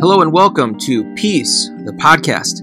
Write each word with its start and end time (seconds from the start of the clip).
Hello 0.00 0.20
and 0.20 0.32
welcome 0.32 0.78
to 0.78 1.12
Peace, 1.16 1.70
the 1.84 1.90
podcast. 1.90 2.62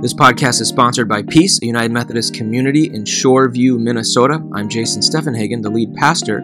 This 0.00 0.14
podcast 0.14 0.60
is 0.60 0.68
sponsored 0.68 1.08
by 1.08 1.24
Peace, 1.24 1.60
a 1.60 1.66
United 1.66 1.90
Methodist 1.90 2.34
community 2.34 2.84
in 2.84 3.02
Shoreview, 3.02 3.80
Minnesota. 3.80 4.40
I'm 4.54 4.68
Jason 4.68 5.02
Steffenhagen, 5.02 5.60
the 5.60 5.70
lead 5.70 5.92
pastor. 5.96 6.38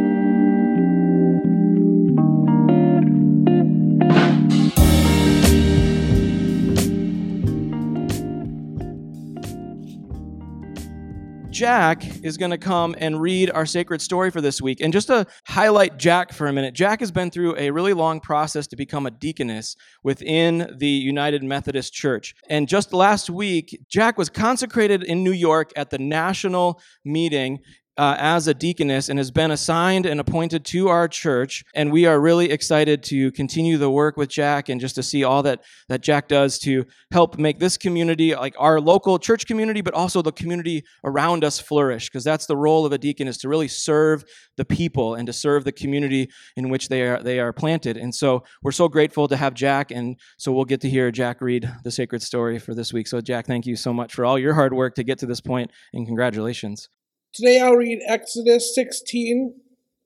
Jack 11.61 12.25
is 12.25 12.39
going 12.39 12.53
to 12.53 12.57
come 12.57 12.95
and 12.97 13.21
read 13.21 13.51
our 13.51 13.67
sacred 13.67 14.01
story 14.01 14.31
for 14.31 14.41
this 14.41 14.63
week. 14.63 14.81
And 14.81 14.95
just 14.95 15.09
to 15.09 15.27
highlight 15.47 15.99
Jack 15.99 16.33
for 16.33 16.47
a 16.47 16.55
minute, 16.55 16.73
Jack 16.73 17.01
has 17.01 17.11
been 17.11 17.31
through 17.31 17.55
a 17.59 17.71
really 17.71 17.93
long 17.93 18.19
process 18.19 18.67
to 18.69 18.77
become 18.77 19.05
a 19.05 19.11
deaconess 19.11 19.77
within 20.03 20.75
the 20.79 20.89
United 20.89 21.43
Methodist 21.43 21.93
Church. 21.93 22.35
And 22.49 22.67
just 22.67 22.95
last 22.95 23.29
week, 23.29 23.79
Jack 23.91 24.17
was 24.17 24.31
consecrated 24.31 25.03
in 25.03 25.23
New 25.23 25.33
York 25.33 25.71
at 25.77 25.91
the 25.91 25.99
national 25.99 26.81
meeting 27.05 27.59
uh, 28.01 28.17
as 28.19 28.49
a 28.49 28.55
deaconess 28.55 29.11
and 29.11 29.19
has 29.19 29.31
been 29.31 29.51
assigned 29.51 30.07
and 30.07 30.19
appointed 30.19 30.65
to 30.65 30.89
our 30.89 31.07
church. 31.07 31.63
And 31.75 31.93
we 31.93 32.07
are 32.07 32.19
really 32.19 32.51
excited 32.51 33.03
to 33.05 33.31
continue 33.33 33.77
the 33.77 33.91
work 33.91 34.17
with 34.17 34.31
Jack 34.31 34.71
and 34.71 34.81
just 34.81 34.95
to 34.95 35.03
see 35.03 35.23
all 35.23 35.43
that, 35.43 35.63
that 35.91 36.01
Jack 36.01 36.27
does 36.27 36.59
to 36.61 36.87
help 37.13 37.39
make 37.39 37.59
this 37.59 37.77
community, 37.77 38.35
like 38.35 38.55
our 38.59 38.81
local 38.81 39.19
church 39.19 39.47
community, 39.47 39.83
but 39.83 39.93
also 39.93 40.23
the 40.23 40.33
community 40.33 40.83
around 41.05 41.45
us 41.45 41.61
flourish. 41.61 42.09
Because 42.09 42.25
that's 42.25 42.47
the 42.47 42.57
role 42.57 42.87
of 42.87 42.93
a 42.93 42.97
deacon 42.97 43.29
is 43.29 43.37
to 43.37 43.51
really 43.51 43.69
serve 43.69 44.25
the 44.57 44.65
people 44.65 45.15
and 45.15 45.27
to 45.27 45.33
serve 45.35 45.65
the 45.65 45.73
community 45.73 46.31
in 46.57 46.71
which 46.71 46.89
they 46.89 47.03
are, 47.03 47.23
they 47.23 47.39
are 47.39 47.53
planted. 47.53 47.99
And 47.99 48.15
so 48.15 48.45
we're 48.63 48.73
so 48.73 48.89
grateful 48.89 49.29
to 49.29 49.37
have 49.37 49.53
Jack. 49.53 49.91
And 49.91 50.19
so 50.39 50.53
we'll 50.53 50.65
get 50.65 50.81
to 50.81 50.89
hear 50.89 51.11
Jack 51.11 51.43
read 51.43 51.71
the 51.85 51.91
sacred 51.91 52.23
story 52.23 52.59
for 52.59 52.75
this 52.75 52.95
week. 52.95 53.09
So, 53.09 53.21
Jack, 53.21 53.47
thank 53.47 53.67
you 53.67 53.77
so 53.77 53.93
much 53.93 54.15
for 54.15 54.25
all 54.25 54.39
your 54.39 54.55
hard 54.55 54.73
work 54.73 54.95
to 54.95 55.03
get 55.03 55.19
to 55.19 55.27
this 55.27 55.43
point, 55.43 55.71
and 55.93 56.07
congratulations. 56.07 56.89
Today 57.33 57.61
I'll 57.61 57.77
read 57.77 58.01
Exodus 58.09 58.75
16, 58.75 59.55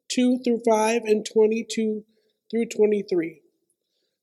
2 0.08 0.40
through 0.44 0.60
5, 0.68 1.04
and 1.04 1.24
22 1.24 2.04
through 2.50 2.66
23. 2.66 3.40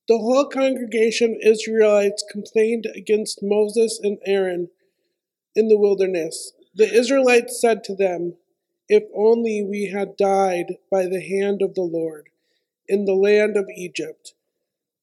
The 0.08 0.18
whole 0.20 0.46
congregation 0.46 1.32
of 1.32 1.52
Israelites 1.52 2.24
complained 2.32 2.86
against 2.96 3.40
Moses 3.42 4.00
and 4.04 4.20
Aaron 4.24 4.70
in 5.56 5.68
the 5.68 5.80
wilderness. 5.80 6.54
The 6.76 6.94
Israelites 6.94 7.60
said 7.60 7.84
to 7.86 7.96
them, 7.96 8.36
If 8.88 9.06
only 9.16 9.64
we 9.64 9.88
had 9.88 10.16
died 10.16 10.76
by 10.92 11.08
the 11.08 11.22
hand 11.22 11.64
of 11.64 11.74
the 11.74 11.82
Lord 11.82 12.30
in 12.88 13.06
the 13.06 13.16
land 13.16 13.58
of 13.58 13.68
Egypt, 13.76 14.36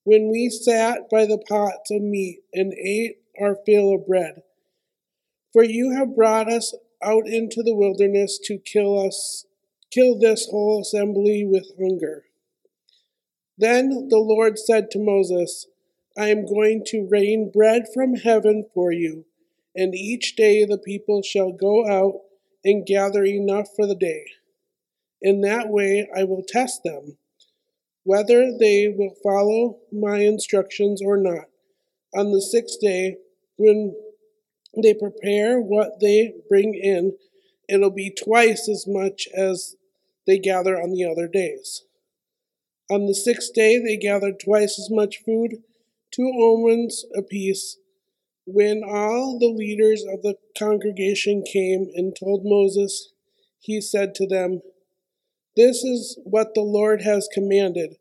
when 0.05 0.31
we 0.31 0.49
sat 0.49 1.09
by 1.11 1.25
the 1.25 1.43
pots 1.49 1.91
of 1.91 2.01
meat 2.01 2.43
and 2.53 2.73
ate 2.73 3.17
our 3.37 3.57
fill 3.65 3.93
of 3.93 4.07
bread. 4.07 4.43
For 5.51 5.65
you 5.65 5.91
have 5.97 6.15
brought 6.15 6.49
us 6.49 6.73
out 7.03 7.27
into 7.27 7.63
the 7.63 7.75
wilderness 7.75 8.39
to 8.45 8.57
kill 8.57 8.99
us, 8.99 9.45
kill 9.91 10.17
this 10.17 10.47
whole 10.49 10.81
assembly 10.81 11.45
with 11.45 11.71
hunger. 11.79 12.25
Then 13.57 14.07
the 14.09 14.19
Lord 14.19 14.57
said 14.57 14.89
to 14.91 14.99
Moses, 14.99 15.67
I 16.17 16.29
am 16.29 16.45
going 16.45 16.83
to 16.87 17.07
rain 17.09 17.51
bread 17.53 17.85
from 17.93 18.15
heaven 18.15 18.65
for 18.73 18.91
you, 18.91 19.25
and 19.75 19.93
each 19.95 20.35
day 20.35 20.65
the 20.65 20.77
people 20.77 21.21
shall 21.21 21.51
go 21.51 21.87
out 21.87 22.21
and 22.63 22.85
gather 22.85 23.23
enough 23.23 23.67
for 23.75 23.85
the 23.85 23.95
day. 23.95 24.25
In 25.21 25.41
that 25.41 25.69
way 25.69 26.09
I 26.15 26.23
will 26.23 26.43
test 26.47 26.83
them, 26.83 27.17
whether 28.03 28.51
they 28.57 28.87
will 28.87 29.15
follow 29.21 29.79
my 29.91 30.19
instructions 30.19 31.01
or 31.01 31.17
not. 31.17 31.45
On 32.15 32.31
the 32.31 32.41
sixth 32.41 32.79
day, 32.79 33.17
when 33.57 33.93
they 34.75 34.93
prepare 34.93 35.59
what 35.59 35.99
they 35.99 36.33
bring 36.49 36.75
in, 36.75 37.17
it'll 37.67 37.91
be 37.91 38.11
twice 38.11 38.69
as 38.69 38.85
much 38.87 39.27
as 39.35 39.75
they 40.25 40.37
gather 40.39 40.79
on 40.79 40.91
the 40.91 41.05
other 41.05 41.27
days. 41.27 41.83
On 42.91 43.05
the 43.05 43.15
sixth 43.15 43.53
day, 43.53 43.77
they 43.77 43.97
gathered 43.97 44.39
twice 44.39 44.79
as 44.79 44.89
much 44.89 45.17
food, 45.23 45.57
two 46.11 46.31
omers 46.39 47.05
apiece. 47.15 47.77
When 48.45 48.81
all 48.83 49.37
the 49.37 49.49
leaders 49.49 50.03
of 50.03 50.23
the 50.23 50.35
congregation 50.57 51.43
came 51.43 51.87
and 51.93 52.15
told 52.15 52.41
Moses, 52.43 53.13
he 53.59 53.79
said 53.79 54.15
to 54.15 54.27
them, 54.27 54.61
This 55.55 55.83
is 55.83 56.19
what 56.23 56.55
the 56.55 56.61
Lord 56.61 57.03
has 57.03 57.29
commanded. 57.31 57.97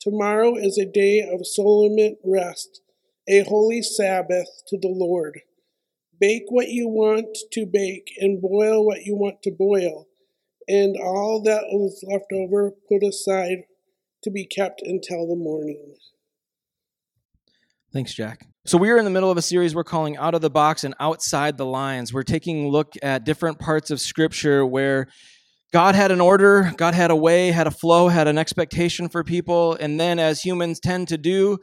Tomorrow 0.00 0.56
is 0.56 0.78
a 0.78 0.86
day 0.86 1.20
of 1.20 1.46
solemn 1.46 1.96
rest, 2.24 2.80
a 3.28 3.40
holy 3.40 3.82
Sabbath 3.82 4.48
to 4.68 4.78
the 4.78 4.88
Lord. 4.88 5.40
Bake 6.20 6.44
what 6.48 6.68
you 6.68 6.88
want 6.88 7.36
to 7.52 7.66
bake 7.66 8.10
and 8.18 8.40
boil 8.40 8.84
what 8.84 9.04
you 9.04 9.14
want 9.14 9.42
to 9.42 9.50
boil, 9.50 10.06
and 10.66 10.96
all 10.96 11.42
that 11.44 11.64
is 11.70 12.04
left 12.10 12.32
over 12.32 12.72
put 12.88 13.02
aside 13.02 13.64
to 14.24 14.30
be 14.30 14.44
kept 14.44 14.82
until 14.82 15.28
the 15.28 15.36
morning. 15.36 15.94
Thanks, 17.92 18.12
Jack. 18.14 18.46
So, 18.66 18.76
we 18.76 18.90
are 18.90 18.98
in 18.98 19.04
the 19.04 19.10
middle 19.10 19.30
of 19.30 19.38
a 19.38 19.42
series 19.42 19.74
we're 19.74 19.84
calling 19.84 20.18
Out 20.18 20.34
of 20.34 20.42
the 20.42 20.50
Box 20.50 20.84
and 20.84 20.94
Outside 21.00 21.56
the 21.56 21.64
Lines. 21.64 22.12
We're 22.12 22.22
taking 22.22 22.66
a 22.66 22.68
look 22.68 22.94
at 23.02 23.24
different 23.24 23.58
parts 23.58 23.90
of 23.90 24.00
Scripture 24.00 24.66
where 24.66 25.06
God 25.72 25.94
had 25.94 26.10
an 26.10 26.20
order, 26.20 26.72
God 26.76 26.94
had 26.94 27.10
a 27.10 27.16
way, 27.16 27.50
had 27.50 27.66
a 27.66 27.70
flow, 27.70 28.08
had 28.08 28.28
an 28.28 28.38
expectation 28.38 29.08
for 29.08 29.24
people, 29.24 29.74
and 29.74 29.98
then, 29.98 30.18
as 30.18 30.42
humans 30.42 30.80
tend 30.80 31.08
to 31.08 31.16
do, 31.16 31.58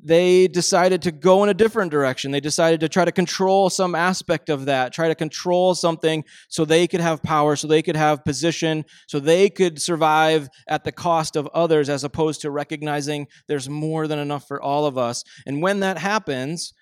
they 0.00 0.48
decided 0.48 1.02
to 1.02 1.12
go 1.12 1.42
in 1.42 1.48
a 1.48 1.54
different 1.54 1.90
direction. 1.90 2.30
They 2.30 2.40
decided 2.40 2.80
to 2.80 2.88
try 2.88 3.04
to 3.04 3.12
control 3.12 3.70
some 3.70 3.94
aspect 3.94 4.48
of 4.48 4.66
that, 4.66 4.92
try 4.92 5.08
to 5.08 5.14
control 5.14 5.74
something 5.74 6.24
so 6.48 6.64
they 6.64 6.86
could 6.86 7.00
have 7.00 7.22
power, 7.22 7.56
so 7.56 7.66
they 7.66 7.82
could 7.82 7.96
have 7.96 8.24
position, 8.24 8.84
so 9.08 9.20
they 9.20 9.50
could 9.50 9.80
survive 9.80 10.48
at 10.68 10.84
the 10.84 10.92
cost 10.92 11.36
of 11.36 11.48
others, 11.54 11.88
as 11.88 12.04
opposed 12.04 12.40
to 12.42 12.50
recognizing 12.50 13.26
there's 13.48 13.68
more 13.68 14.06
than 14.06 14.18
enough 14.18 14.46
for 14.46 14.62
all 14.62 14.86
of 14.86 14.96
us. 14.96 15.24
And 15.46 15.62
when 15.62 15.80
that 15.80 15.98
happens, 15.98 16.72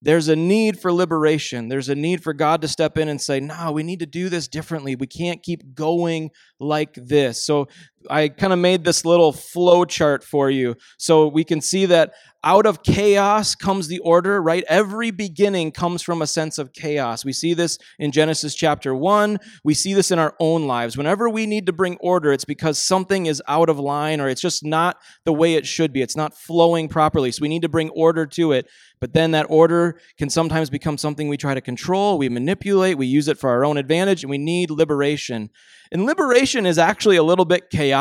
there's 0.00 0.28
a 0.28 0.36
need 0.36 0.78
for 0.78 0.92
liberation. 0.92 1.68
There's 1.68 1.88
a 1.88 1.94
need 1.94 2.22
for 2.22 2.32
God 2.32 2.62
to 2.62 2.68
step 2.68 2.96
in 2.98 3.08
and 3.08 3.20
say, 3.20 3.40
no, 3.40 3.72
we 3.72 3.82
need 3.82 3.98
to 3.98 4.06
do 4.06 4.28
this 4.28 4.46
differently. 4.46 4.94
We 4.94 5.08
can't 5.08 5.42
keep 5.42 5.74
going 5.74 6.30
like 6.60 6.94
this. 6.94 7.44
So 7.44 7.66
I 8.10 8.28
kind 8.28 8.52
of 8.52 8.58
made 8.58 8.84
this 8.84 9.04
little 9.04 9.32
flow 9.32 9.84
chart 9.84 10.24
for 10.24 10.50
you 10.50 10.76
so 10.98 11.28
we 11.28 11.44
can 11.44 11.60
see 11.60 11.86
that 11.86 12.12
out 12.44 12.66
of 12.66 12.82
chaos 12.84 13.54
comes 13.56 13.88
the 13.88 13.98
order, 13.98 14.40
right? 14.40 14.64
Every 14.68 15.10
beginning 15.10 15.72
comes 15.72 16.02
from 16.02 16.22
a 16.22 16.26
sense 16.26 16.56
of 16.58 16.72
chaos. 16.72 17.24
We 17.24 17.32
see 17.32 17.52
this 17.52 17.78
in 17.98 18.12
Genesis 18.12 18.54
chapter 18.54 18.94
1. 18.94 19.38
We 19.64 19.74
see 19.74 19.92
this 19.92 20.12
in 20.12 20.20
our 20.20 20.34
own 20.38 20.66
lives. 20.66 20.96
Whenever 20.96 21.28
we 21.28 21.46
need 21.46 21.66
to 21.66 21.72
bring 21.72 21.96
order, 21.96 22.32
it's 22.32 22.44
because 22.44 22.78
something 22.78 23.26
is 23.26 23.42
out 23.48 23.68
of 23.68 23.80
line 23.80 24.20
or 24.20 24.28
it's 24.28 24.40
just 24.40 24.64
not 24.64 24.98
the 25.24 25.32
way 25.32 25.54
it 25.54 25.66
should 25.66 25.92
be. 25.92 26.00
It's 26.00 26.16
not 26.16 26.36
flowing 26.36 26.88
properly. 26.88 27.32
So 27.32 27.42
we 27.42 27.48
need 27.48 27.62
to 27.62 27.68
bring 27.68 27.90
order 27.90 28.24
to 28.26 28.52
it. 28.52 28.68
But 29.00 29.14
then 29.14 29.32
that 29.32 29.46
order 29.48 30.00
can 30.16 30.30
sometimes 30.30 30.70
become 30.70 30.98
something 30.98 31.28
we 31.28 31.36
try 31.36 31.54
to 31.54 31.60
control, 31.60 32.18
we 32.18 32.28
manipulate, 32.28 32.98
we 32.98 33.06
use 33.06 33.28
it 33.28 33.38
for 33.38 33.50
our 33.50 33.64
own 33.64 33.76
advantage, 33.76 34.24
and 34.24 34.30
we 34.30 34.38
need 34.38 34.70
liberation. 34.70 35.50
And 35.90 36.04
liberation 36.04 36.66
is 36.66 36.78
actually 36.78 37.16
a 37.16 37.22
little 37.22 37.44
bit 37.44 37.70
chaotic 37.70 37.97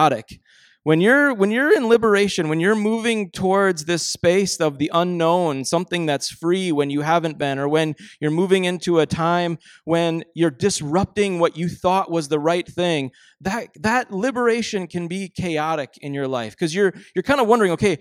when 0.87 1.01
you're 1.01 1.33
when 1.33 1.51
you're 1.51 1.75
in 1.75 1.89
liberation 1.89 2.47
when 2.47 2.61
you're 2.61 2.73
moving 2.73 3.29
towards 3.29 3.83
this 3.83 4.07
space 4.07 4.55
of 4.61 4.77
the 4.77 4.89
unknown 4.93 5.65
something 5.65 6.05
that's 6.05 6.29
free 6.29 6.71
when 6.71 6.89
you 6.89 7.01
haven't 7.01 7.37
been 7.37 7.59
or 7.59 7.67
when 7.67 7.93
you're 8.21 8.31
moving 8.31 8.63
into 8.63 8.99
a 8.99 9.05
time 9.05 9.57
when 9.83 10.23
you're 10.33 10.49
disrupting 10.49 11.39
what 11.39 11.57
you 11.57 11.67
thought 11.67 12.09
was 12.09 12.29
the 12.29 12.39
right 12.39 12.65
thing 12.65 13.11
that 13.41 13.67
that 13.75 14.11
liberation 14.11 14.87
can 14.87 15.09
be 15.09 15.27
chaotic 15.27 15.89
in 15.99 16.13
your 16.13 16.25
life 16.25 16.53
because 16.53 16.73
you're 16.73 16.93
you're 17.13 17.23
kind 17.23 17.41
of 17.41 17.47
wondering 17.47 17.71
okay 17.71 17.97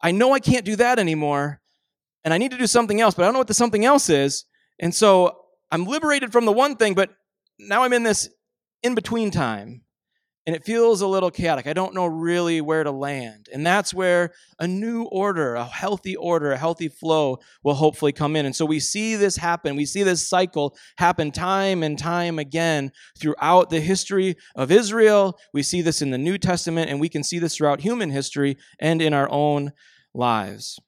i 0.00 0.10
know 0.10 0.32
i 0.32 0.40
can't 0.40 0.64
do 0.64 0.74
that 0.74 0.98
anymore 0.98 1.60
and 2.24 2.32
i 2.32 2.38
need 2.38 2.50
to 2.50 2.56
do 2.56 2.66
something 2.66 2.98
else 2.98 3.14
but 3.14 3.24
i 3.24 3.26
don't 3.26 3.34
know 3.34 3.40
what 3.40 3.48
the 3.48 3.52
something 3.52 3.84
else 3.84 4.08
is 4.08 4.46
and 4.80 4.94
so 4.94 5.36
i'm 5.70 5.84
liberated 5.84 6.32
from 6.32 6.46
the 6.46 6.52
one 6.52 6.76
thing 6.76 6.94
but 6.94 7.10
now 7.58 7.82
i'm 7.82 7.92
in 7.92 8.04
this 8.04 8.30
in 8.82 8.94
between 8.94 9.30
time 9.30 9.82
and 10.46 10.56
it 10.56 10.64
feels 10.64 11.00
a 11.00 11.06
little 11.06 11.30
chaotic. 11.30 11.66
I 11.66 11.72
don't 11.72 11.94
know 11.94 12.06
really 12.06 12.60
where 12.60 12.82
to 12.82 12.90
land. 12.90 13.48
And 13.52 13.64
that's 13.64 13.94
where 13.94 14.32
a 14.58 14.66
new 14.66 15.04
order, 15.04 15.54
a 15.54 15.64
healthy 15.64 16.16
order, 16.16 16.52
a 16.52 16.56
healthy 16.56 16.88
flow 16.88 17.38
will 17.62 17.74
hopefully 17.74 18.12
come 18.12 18.34
in. 18.34 18.44
And 18.44 18.54
so 18.54 18.66
we 18.66 18.80
see 18.80 19.14
this 19.14 19.36
happen. 19.36 19.76
We 19.76 19.86
see 19.86 20.02
this 20.02 20.26
cycle 20.26 20.76
happen 20.98 21.30
time 21.30 21.82
and 21.84 21.96
time 21.96 22.40
again 22.40 22.90
throughout 23.16 23.70
the 23.70 23.80
history 23.80 24.36
of 24.56 24.72
Israel. 24.72 25.38
We 25.52 25.62
see 25.62 25.80
this 25.80 26.02
in 26.02 26.10
the 26.10 26.18
New 26.18 26.38
Testament, 26.38 26.90
and 26.90 27.00
we 27.00 27.08
can 27.08 27.22
see 27.22 27.38
this 27.38 27.56
throughout 27.56 27.80
human 27.80 28.10
history 28.10 28.56
and 28.80 29.00
in 29.00 29.14
our 29.14 29.30
own 29.30 29.72
lives. 30.12 30.80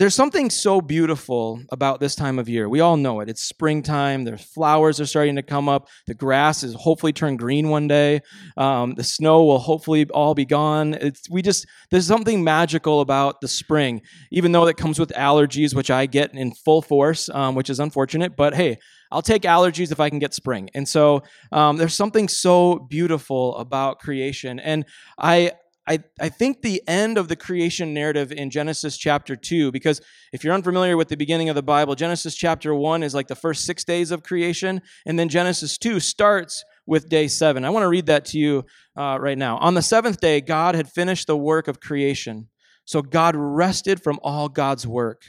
There's 0.00 0.14
something 0.14 0.48
so 0.48 0.80
beautiful 0.80 1.60
about 1.68 2.00
this 2.00 2.14
time 2.14 2.38
of 2.38 2.48
year. 2.48 2.70
We 2.70 2.80
all 2.80 2.96
know 2.96 3.20
it. 3.20 3.28
It's 3.28 3.42
springtime. 3.42 4.24
The 4.24 4.38
flowers 4.38 4.98
are 4.98 5.04
starting 5.04 5.36
to 5.36 5.42
come 5.42 5.68
up. 5.68 5.90
The 6.06 6.14
grass 6.14 6.62
is 6.62 6.72
hopefully 6.72 7.12
turned 7.12 7.38
green 7.38 7.68
one 7.68 7.86
day. 7.86 8.22
Um, 8.56 8.94
the 8.94 9.04
snow 9.04 9.44
will 9.44 9.58
hopefully 9.58 10.08
all 10.08 10.34
be 10.34 10.46
gone. 10.46 10.94
It's, 10.94 11.28
we 11.28 11.42
just 11.42 11.66
there's 11.90 12.06
something 12.06 12.42
magical 12.42 13.02
about 13.02 13.42
the 13.42 13.48
spring, 13.48 14.00
even 14.30 14.52
though 14.52 14.66
it 14.68 14.78
comes 14.78 14.98
with 14.98 15.10
allergies, 15.10 15.74
which 15.74 15.90
I 15.90 16.06
get 16.06 16.32
in 16.32 16.52
full 16.52 16.80
force, 16.80 17.28
um, 17.28 17.54
which 17.54 17.68
is 17.68 17.78
unfortunate. 17.78 18.36
But 18.36 18.54
hey, 18.54 18.78
I'll 19.12 19.20
take 19.20 19.42
allergies 19.42 19.92
if 19.92 20.00
I 20.00 20.08
can 20.08 20.18
get 20.18 20.32
spring. 20.32 20.70
And 20.72 20.88
so 20.88 21.24
um, 21.52 21.76
there's 21.76 21.94
something 21.94 22.26
so 22.26 22.78
beautiful 22.78 23.54
about 23.56 23.98
creation. 23.98 24.60
And 24.60 24.86
I 25.18 25.52
I, 25.90 25.98
I 26.20 26.28
think 26.28 26.62
the 26.62 26.80
end 26.86 27.18
of 27.18 27.26
the 27.26 27.34
creation 27.34 27.92
narrative 27.92 28.30
in 28.30 28.50
Genesis 28.50 28.96
chapter 28.96 29.34
2, 29.34 29.72
because 29.72 30.00
if 30.32 30.44
you're 30.44 30.54
unfamiliar 30.54 30.96
with 30.96 31.08
the 31.08 31.16
beginning 31.16 31.48
of 31.48 31.56
the 31.56 31.64
Bible, 31.64 31.96
Genesis 31.96 32.36
chapter 32.36 32.72
1 32.72 33.02
is 33.02 33.12
like 33.12 33.26
the 33.26 33.34
first 33.34 33.64
six 33.64 33.82
days 33.82 34.12
of 34.12 34.22
creation, 34.22 34.82
and 35.04 35.18
then 35.18 35.28
Genesis 35.28 35.76
2 35.78 35.98
starts 35.98 36.64
with 36.86 37.08
day 37.08 37.26
seven. 37.26 37.64
I 37.64 37.70
want 37.70 37.82
to 37.82 37.88
read 37.88 38.06
that 38.06 38.24
to 38.26 38.38
you 38.38 38.66
uh, 38.96 39.18
right 39.20 39.36
now. 39.36 39.58
On 39.58 39.74
the 39.74 39.82
seventh 39.82 40.20
day, 40.20 40.40
God 40.40 40.76
had 40.76 40.88
finished 40.88 41.26
the 41.26 41.36
work 41.36 41.66
of 41.66 41.80
creation. 41.80 42.48
So 42.84 43.02
God 43.02 43.34
rested 43.34 44.00
from 44.00 44.20
all 44.22 44.48
God's 44.48 44.86
work. 44.86 45.22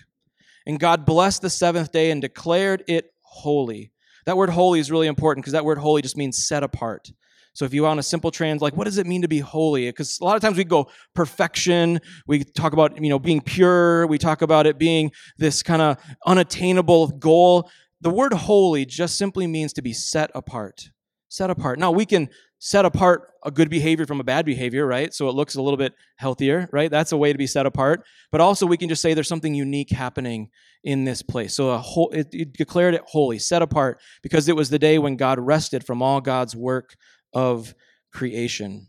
And 0.68 0.80
God 0.80 1.08
blessed 1.08 1.42
the 1.42 1.50
seventh 1.50 1.92
day 1.92 2.12
and 2.12 2.22
declared 2.22 2.84
it 2.88 3.12
holy. 3.22 3.92
That 4.28 4.38
word 4.38 4.52
holy 4.52 4.80
is 4.80 4.92
really 4.92 5.08
important 5.08 5.44
because 5.44 5.54
that 5.54 5.66
word 5.66 5.80
holy 5.80 6.04
just 6.04 6.18
means 6.18 6.46
set 6.46 6.62
apart. 6.62 7.12
So 7.54 7.66
if 7.66 7.74
you 7.74 7.84
want 7.84 8.00
a 8.00 8.04
simple 8.04 8.32
trans, 8.32 8.62
like 8.62 8.76
what 8.76 8.86
does 8.86 8.98
it 8.98 9.06
mean 9.06 9.22
to 9.24 9.28
be 9.28 9.40
holy? 9.40 9.88
Because 9.88 10.20
a 10.20 10.24
lot 10.24 10.36
of 10.36 10.42
times 10.42 10.58
we 10.58 10.64
go 10.64 10.90
perfection. 11.14 12.00
We 12.28 12.44
talk 12.44 12.74
about 12.74 13.02
you 13.02 13.10
know 13.10 13.20
being 13.20 13.42
pure. 13.42 14.08
We 14.08 14.18
talk 14.18 14.42
about 14.42 14.68
it 14.68 14.78
being 14.78 15.12
this 15.38 15.62
kind 15.62 15.82
of 15.82 15.98
unattainable 16.26 17.10
goal. 17.10 17.70
The 18.00 18.10
word 18.10 18.34
holy 18.34 18.86
just 18.86 19.18
simply 19.18 19.48
means 19.48 19.74
to 19.74 19.82
be 19.82 19.94
set 19.94 20.32
apart. 20.34 20.90
Set 21.28 21.50
apart. 21.50 21.80
Now 21.80 21.92
we 21.92 22.06
can 22.06 22.30
set 22.64 22.86
apart 22.86 23.32
a 23.44 23.50
good 23.50 23.72
behavior 23.72 24.06
from 24.06 24.20
a 24.20 24.24
bad 24.24 24.46
behavior, 24.46 24.86
right? 24.86 25.14
So 25.16 25.28
it 25.28 25.34
looks 25.34 25.56
a 25.56 25.62
little 25.62 25.78
bit 25.78 25.94
healthier, 26.18 26.70
right? 26.72 26.92
That's 26.92 27.12
a 27.12 27.18
way 27.18 27.32
to 27.32 27.38
be 27.38 27.48
set 27.48 27.66
apart. 27.66 28.06
But 28.32 28.40
also 28.40 28.68
we 28.68 28.78
can 28.78 28.88
just 28.88 29.02
say 29.02 29.16
there's 29.16 29.28
something 29.28 29.56
unique 29.56 29.90
happening 29.90 30.52
in 30.84 31.04
this 31.04 31.24
place. 31.24 31.56
So 31.56 31.72
a 31.72 31.80
whole, 31.80 32.12
it, 32.12 32.28
it 32.32 32.54
declared 32.54 32.94
it 32.94 33.02
holy, 33.08 33.40
set 33.40 33.64
apart, 33.64 34.00
because 34.22 34.48
it 34.48 34.56
was 34.56 34.70
the 34.70 34.78
day 34.78 35.00
when 35.00 35.16
God 35.16 35.40
rested 35.40 35.84
from 35.84 36.04
all 36.04 36.22
God's 36.22 36.56
work 36.56 36.96
of 37.34 37.74
creation. 38.12 38.88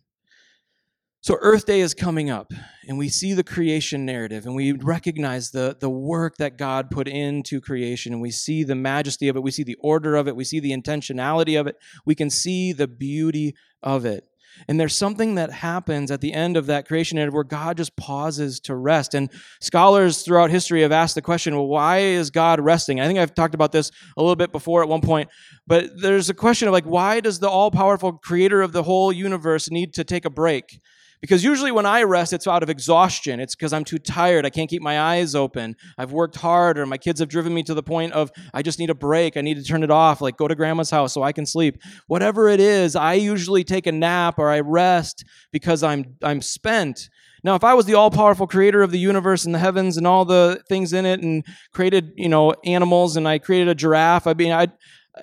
So, 1.20 1.38
Earth 1.40 1.66
Day 1.66 1.80
is 1.80 1.94
coming 1.94 2.30
up, 2.30 2.52
and 2.88 2.98
we 2.98 3.08
see 3.08 3.32
the 3.32 3.44
creation 3.44 4.04
narrative, 4.04 4.44
and 4.44 4.56
we 4.56 4.72
recognize 4.72 5.52
the, 5.52 5.76
the 5.78 5.88
work 5.88 6.38
that 6.38 6.58
God 6.58 6.90
put 6.90 7.06
into 7.06 7.60
creation, 7.60 8.12
and 8.12 8.20
we 8.20 8.32
see 8.32 8.64
the 8.64 8.74
majesty 8.74 9.28
of 9.28 9.36
it, 9.36 9.42
we 9.44 9.52
see 9.52 9.62
the 9.62 9.76
order 9.78 10.16
of 10.16 10.26
it, 10.26 10.34
we 10.34 10.42
see 10.42 10.58
the 10.58 10.72
intentionality 10.72 11.58
of 11.60 11.68
it, 11.68 11.76
we 12.04 12.16
can 12.16 12.28
see 12.28 12.72
the 12.72 12.88
beauty 12.88 13.54
of 13.84 14.04
it. 14.04 14.24
And 14.68 14.78
there's 14.78 14.94
something 14.94 15.34
that 15.36 15.52
happens 15.52 16.10
at 16.10 16.20
the 16.20 16.32
end 16.32 16.56
of 16.56 16.66
that 16.66 16.86
creation 16.86 17.16
narrative 17.16 17.34
where 17.34 17.44
God 17.44 17.76
just 17.76 17.96
pauses 17.96 18.60
to 18.60 18.74
rest. 18.74 19.14
And 19.14 19.30
scholars 19.60 20.22
throughout 20.22 20.50
history 20.50 20.82
have 20.82 20.92
asked 20.92 21.14
the 21.14 21.22
question, 21.22 21.54
well, 21.54 21.66
why 21.66 21.98
is 21.98 22.30
God 22.30 22.60
resting? 22.60 23.00
I 23.00 23.06
think 23.06 23.18
I've 23.18 23.34
talked 23.34 23.54
about 23.54 23.72
this 23.72 23.90
a 24.16 24.22
little 24.22 24.36
bit 24.36 24.52
before 24.52 24.82
at 24.82 24.88
one 24.88 25.00
point, 25.00 25.28
but 25.66 25.90
there's 26.00 26.30
a 26.30 26.34
question 26.34 26.68
of 26.68 26.72
like, 26.72 26.84
why 26.84 27.20
does 27.20 27.38
the 27.38 27.48
all 27.48 27.70
powerful 27.70 28.12
creator 28.12 28.62
of 28.62 28.72
the 28.72 28.82
whole 28.82 29.12
universe 29.12 29.70
need 29.70 29.94
to 29.94 30.04
take 30.04 30.24
a 30.24 30.30
break? 30.30 30.80
Because 31.22 31.44
usually 31.44 31.70
when 31.70 31.86
I 31.86 32.02
rest, 32.02 32.32
it's 32.32 32.48
out 32.48 32.64
of 32.64 32.68
exhaustion. 32.68 33.38
It's 33.40 33.54
because 33.54 33.72
I'm 33.72 33.84
too 33.84 33.98
tired. 33.98 34.44
I 34.44 34.50
can't 34.50 34.68
keep 34.68 34.82
my 34.82 35.00
eyes 35.00 35.34
open. 35.36 35.76
I've 35.96 36.12
worked 36.12 36.36
hard, 36.36 36.78
or 36.78 36.84
my 36.84 36.98
kids 36.98 37.20
have 37.20 37.28
driven 37.28 37.54
me 37.54 37.62
to 37.62 37.74
the 37.74 37.82
point 37.82 38.12
of 38.12 38.30
I 38.52 38.60
just 38.60 38.80
need 38.80 38.90
a 38.90 38.94
break. 38.94 39.36
I 39.36 39.40
need 39.40 39.56
to 39.56 39.62
turn 39.62 39.84
it 39.84 39.90
off, 39.90 40.20
like 40.20 40.36
go 40.36 40.48
to 40.48 40.56
grandma's 40.56 40.90
house 40.90 41.14
so 41.14 41.22
I 41.22 41.30
can 41.30 41.46
sleep. 41.46 41.80
Whatever 42.08 42.48
it 42.48 42.58
is, 42.58 42.96
I 42.96 43.14
usually 43.14 43.62
take 43.62 43.86
a 43.86 43.92
nap 43.92 44.34
or 44.36 44.50
I 44.50 44.60
rest 44.60 45.24
because 45.52 45.84
I'm 45.84 46.16
I'm 46.22 46.42
spent. 46.42 47.08
Now, 47.44 47.54
if 47.54 47.64
I 47.64 47.74
was 47.74 47.86
the 47.86 47.94
all-powerful 47.94 48.46
creator 48.46 48.82
of 48.82 48.90
the 48.90 48.98
universe 48.98 49.44
and 49.44 49.54
the 49.54 49.58
heavens 49.58 49.96
and 49.96 50.06
all 50.06 50.24
the 50.24 50.62
things 50.68 50.92
in 50.92 51.06
it, 51.06 51.20
and 51.22 51.44
created, 51.72 52.12
you 52.16 52.28
know, 52.28 52.54
animals, 52.64 53.16
and 53.16 53.26
I 53.26 53.38
created 53.38 53.68
a 53.68 53.74
giraffe, 53.74 54.26
I 54.26 54.34
mean, 54.34 54.52
I 54.52 54.66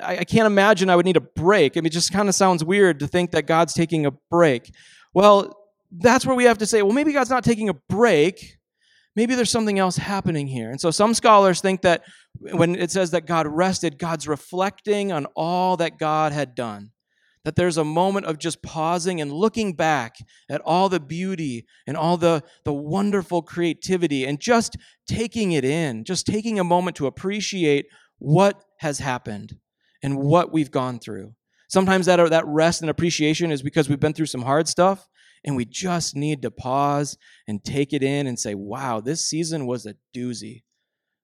I 0.01 0.23
can't 0.23 0.45
imagine 0.45 0.89
I 0.89 0.95
would 0.95 1.05
need 1.05 1.17
a 1.17 1.21
break. 1.21 1.75
I 1.75 1.81
mean, 1.81 1.87
it 1.87 1.91
just 1.91 2.13
kind 2.13 2.29
of 2.29 2.35
sounds 2.35 2.63
weird 2.63 2.99
to 2.99 3.07
think 3.07 3.31
that 3.31 3.47
God's 3.47 3.73
taking 3.73 4.05
a 4.05 4.11
break. 4.11 4.71
Well, 5.13 5.58
that's 5.91 6.25
where 6.25 6.35
we 6.35 6.45
have 6.45 6.59
to 6.59 6.65
say, 6.65 6.81
well, 6.81 6.93
maybe 6.93 7.13
God's 7.13 7.29
not 7.29 7.43
taking 7.43 7.69
a 7.69 7.73
break. 7.73 8.57
Maybe 9.15 9.35
there's 9.35 9.49
something 9.49 9.79
else 9.79 9.97
happening 9.97 10.47
here. 10.47 10.69
And 10.69 10.79
so 10.79 10.91
some 10.91 11.13
scholars 11.13 11.61
think 11.61 11.81
that 11.81 12.03
when 12.39 12.75
it 12.75 12.91
says 12.91 13.11
that 13.11 13.25
God 13.25 13.47
rested, 13.47 13.97
God's 13.97 14.27
reflecting 14.27 15.11
on 15.11 15.25
all 15.35 15.77
that 15.77 15.97
God 15.97 16.31
had 16.31 16.55
done. 16.55 16.91
That 17.45 17.55
there's 17.55 17.77
a 17.77 17.85
moment 17.85 18.25
of 18.25 18.37
just 18.37 18.61
pausing 18.61 19.21
and 19.21 19.31
looking 19.31 19.73
back 19.73 20.17
at 20.49 20.61
all 20.61 20.89
the 20.89 20.99
beauty 20.99 21.65
and 21.87 21.95
all 21.95 22.17
the, 22.17 22.43
the 22.65 22.73
wonderful 22.73 23.41
creativity 23.41 24.25
and 24.25 24.39
just 24.39 24.75
taking 25.07 25.53
it 25.53 25.63
in, 25.65 26.03
just 26.03 26.27
taking 26.27 26.59
a 26.59 26.63
moment 26.63 26.97
to 26.97 27.07
appreciate 27.07 27.87
what 28.19 28.63
has 28.79 28.99
happened 28.99 29.57
and 30.03 30.19
what 30.19 30.51
we've 30.51 30.69
gone 30.69 30.99
through. 30.99 31.33
Sometimes 31.69 32.05
that, 32.07 32.29
that 32.29 32.45
rest 32.45 32.81
and 32.81 32.89
appreciation 32.89 33.51
is 33.51 33.61
because 33.61 33.89
we've 33.89 33.99
been 33.99 34.13
through 34.13 34.25
some 34.25 34.41
hard 34.41 34.67
stuff. 34.67 35.07
And 35.45 35.55
we 35.55 35.65
just 35.65 36.15
need 36.15 36.41
to 36.41 36.51
pause 36.51 37.17
and 37.47 37.63
take 37.63 37.93
it 37.93 38.03
in 38.03 38.27
and 38.27 38.39
say, 38.39 38.55
wow, 38.55 38.99
this 38.99 39.25
season 39.25 39.65
was 39.65 39.85
a 39.85 39.95
doozy. 40.15 40.63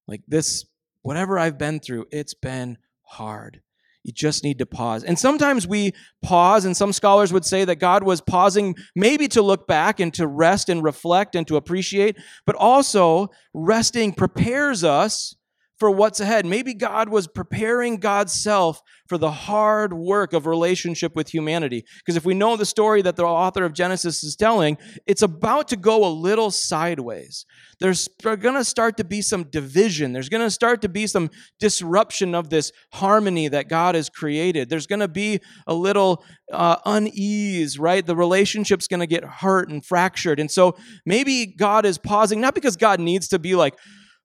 Like 0.07 0.21
this, 0.27 0.65
whatever 1.01 1.37
I've 1.37 1.57
been 1.57 1.79
through, 1.79 2.05
it's 2.11 2.33
been 2.33 2.77
hard. 3.03 3.61
You 4.03 4.13
just 4.13 4.43
need 4.43 4.59
to 4.59 4.67
pause. 4.67 5.03
And 5.03 5.17
sometimes 5.17 5.67
we 5.67 5.93
pause, 6.21 6.63
and 6.63 6.77
some 6.77 6.93
scholars 6.93 7.33
would 7.33 7.43
say 7.43 7.65
that 7.65 7.77
God 7.77 8.03
was 8.03 8.21
pausing 8.21 8.75
maybe 8.95 9.27
to 9.29 9.41
look 9.41 9.65
back 9.65 9.99
and 9.99 10.13
to 10.13 10.27
rest 10.27 10.69
and 10.69 10.83
reflect 10.83 11.33
and 11.33 11.47
to 11.47 11.55
appreciate, 11.55 12.15
but 12.45 12.55
also 12.55 13.29
resting 13.51 14.13
prepares 14.13 14.83
us 14.83 15.35
for 15.77 15.91
what's 15.91 16.19
ahead. 16.19 16.45
Maybe 16.45 16.73
God 16.73 17.09
was 17.09 17.27
preparing 17.27 17.97
God's 17.97 18.33
self 18.33 18.81
for 19.07 19.17
the 19.17 19.31
hard 19.31 19.93
work 19.93 20.33
of 20.33 20.47
relationship 20.47 21.15
with 21.15 21.33
humanity. 21.33 21.85
Because 21.99 22.15
if 22.15 22.25
we 22.25 22.33
know 22.33 22.55
the 22.55 22.65
story 22.65 23.01
that 23.01 23.15
the 23.15 23.23
author 23.23 23.65
of 23.65 23.73
Genesis 23.73 24.23
is 24.23 24.35
telling, 24.35 24.77
it's 25.05 25.21
about 25.21 25.67
to 25.69 25.75
go 25.75 26.05
a 26.05 26.09
little 26.09 26.49
sideways. 26.49 27.45
There's 27.79 28.07
going 28.23 28.55
to 28.55 28.63
start 28.63 28.97
to 28.97 29.03
be 29.03 29.21
some 29.21 29.43
division. 29.43 30.13
There's 30.13 30.29
going 30.29 30.45
to 30.45 30.51
start 30.51 30.81
to 30.83 30.89
be 30.89 31.07
some 31.07 31.29
disruption 31.59 32.33
of 32.33 32.49
this 32.49 32.71
harmony 32.93 33.47
that 33.49 33.67
God 33.67 33.95
has 33.95 34.09
created. 34.09 34.69
There's 34.69 34.87
going 34.87 35.01
to 35.01 35.07
be 35.09 35.39
a 35.67 35.73
little 35.73 36.23
uh, 36.51 36.77
unease, 36.85 37.77
right? 37.77 38.05
The 38.05 38.15
relationship's 38.15 38.87
going 38.87 39.01
to 39.01 39.07
get 39.07 39.25
hurt 39.25 39.69
and 39.69 39.85
fractured. 39.85 40.39
And 40.39 40.49
so 40.49 40.77
maybe 41.05 41.45
God 41.45 41.85
is 41.85 41.97
pausing, 41.97 42.39
not 42.39 42.55
because 42.55 42.77
God 42.77 42.99
needs 42.99 43.27
to 43.29 43.39
be 43.39 43.55
like, 43.55 43.75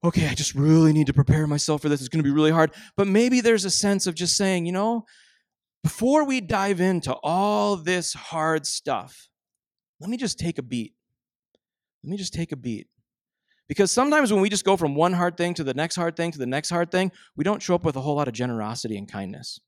okay, 0.02 0.28
I 0.28 0.34
just 0.34 0.54
really 0.54 0.92
need 0.92 1.06
to 1.08 1.12
prepare 1.12 1.46
myself 1.46 1.82
for 1.82 1.88
this. 1.88 2.00
It's 2.00 2.08
going 2.08 2.22
to 2.22 2.28
be 2.28 2.34
really 2.34 2.50
hard. 2.50 2.72
But 2.96 3.06
maybe 3.06 3.40
there's 3.40 3.64
a 3.64 3.70
sense 3.70 4.06
of 4.06 4.14
just 4.14 4.36
saying, 4.36 4.66
you 4.66 4.72
know, 4.72 5.04
before 5.82 6.24
we 6.24 6.40
dive 6.40 6.80
into 6.80 7.14
all 7.22 7.76
this 7.76 8.12
hard 8.12 8.66
stuff, 8.66 9.28
let 10.00 10.10
me 10.10 10.16
just 10.16 10.38
take 10.38 10.58
a 10.58 10.62
beat. 10.62 10.94
Let 12.02 12.10
me 12.10 12.16
just 12.16 12.34
take 12.34 12.52
a 12.52 12.56
beat. 12.56 12.88
Because 13.68 13.90
sometimes 13.90 14.32
when 14.32 14.42
we 14.42 14.48
just 14.48 14.64
go 14.64 14.76
from 14.76 14.94
one 14.94 15.12
hard 15.12 15.36
thing 15.36 15.54
to 15.54 15.64
the 15.64 15.74
next 15.74 15.94
hard 15.94 16.16
thing 16.16 16.32
to 16.32 16.38
the 16.38 16.46
next 16.46 16.70
hard 16.70 16.90
thing, 16.90 17.12
we 17.36 17.44
don't 17.44 17.62
show 17.62 17.74
up 17.74 17.84
with 17.84 17.96
a 17.96 18.00
whole 18.00 18.16
lot 18.16 18.26
of 18.26 18.34
generosity 18.34 18.96
and 18.96 19.10
kindness. 19.10 19.60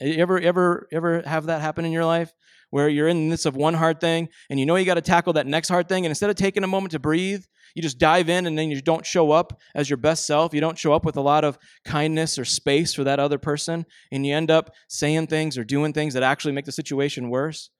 You 0.00 0.16
ever 0.22 0.38
ever 0.40 0.88
ever 0.92 1.22
have 1.22 1.46
that 1.46 1.60
happen 1.60 1.84
in 1.84 1.92
your 1.92 2.04
life 2.04 2.32
where 2.70 2.88
you're 2.88 3.08
in 3.08 3.24
the 3.24 3.30
midst 3.30 3.46
of 3.46 3.56
one 3.56 3.74
hard 3.74 4.00
thing 4.00 4.28
and 4.48 4.58
you 4.58 4.66
know 4.66 4.76
you 4.76 4.84
got 4.84 4.94
to 4.94 5.00
tackle 5.00 5.32
that 5.34 5.46
next 5.46 5.68
hard 5.68 5.88
thing 5.88 6.04
and 6.04 6.10
instead 6.10 6.30
of 6.30 6.36
taking 6.36 6.64
a 6.64 6.68
moment 6.68 6.92
to 6.92 6.98
breathe, 6.98 7.44
you 7.74 7.82
just 7.82 7.98
dive 7.98 8.28
in 8.28 8.46
and 8.46 8.56
then 8.56 8.70
you 8.70 8.80
don't 8.80 9.04
show 9.04 9.32
up 9.32 9.58
as 9.74 9.90
your 9.90 9.96
best 9.96 10.26
self. 10.26 10.54
You 10.54 10.60
don't 10.60 10.78
show 10.78 10.92
up 10.92 11.04
with 11.04 11.16
a 11.16 11.20
lot 11.20 11.44
of 11.44 11.58
kindness 11.84 12.38
or 12.38 12.44
space 12.44 12.94
for 12.94 13.04
that 13.04 13.20
other 13.20 13.38
person 13.38 13.86
and 14.10 14.24
you 14.24 14.34
end 14.34 14.50
up 14.50 14.72
saying 14.88 15.26
things 15.26 15.58
or 15.58 15.64
doing 15.64 15.92
things 15.92 16.14
that 16.14 16.22
actually 16.22 16.52
make 16.52 16.64
the 16.64 16.72
situation 16.72 17.30
worse. 17.30 17.70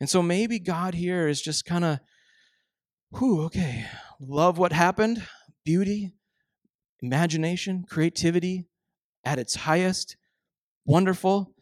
And 0.00 0.08
so 0.08 0.22
maybe 0.22 0.58
God 0.58 0.94
here 0.94 1.28
is 1.28 1.42
just 1.42 1.64
kind 1.64 1.84
of 1.84 2.00
whew, 3.18 3.42
okay, 3.42 3.86
love 4.20 4.58
what 4.58 4.72
happened, 4.72 5.22
beauty, 5.64 6.12
imagination, 7.02 7.84
creativity 7.88 8.66
at 9.24 9.38
its 9.38 9.54
highest, 9.54 10.16
wonderful. 10.84 11.52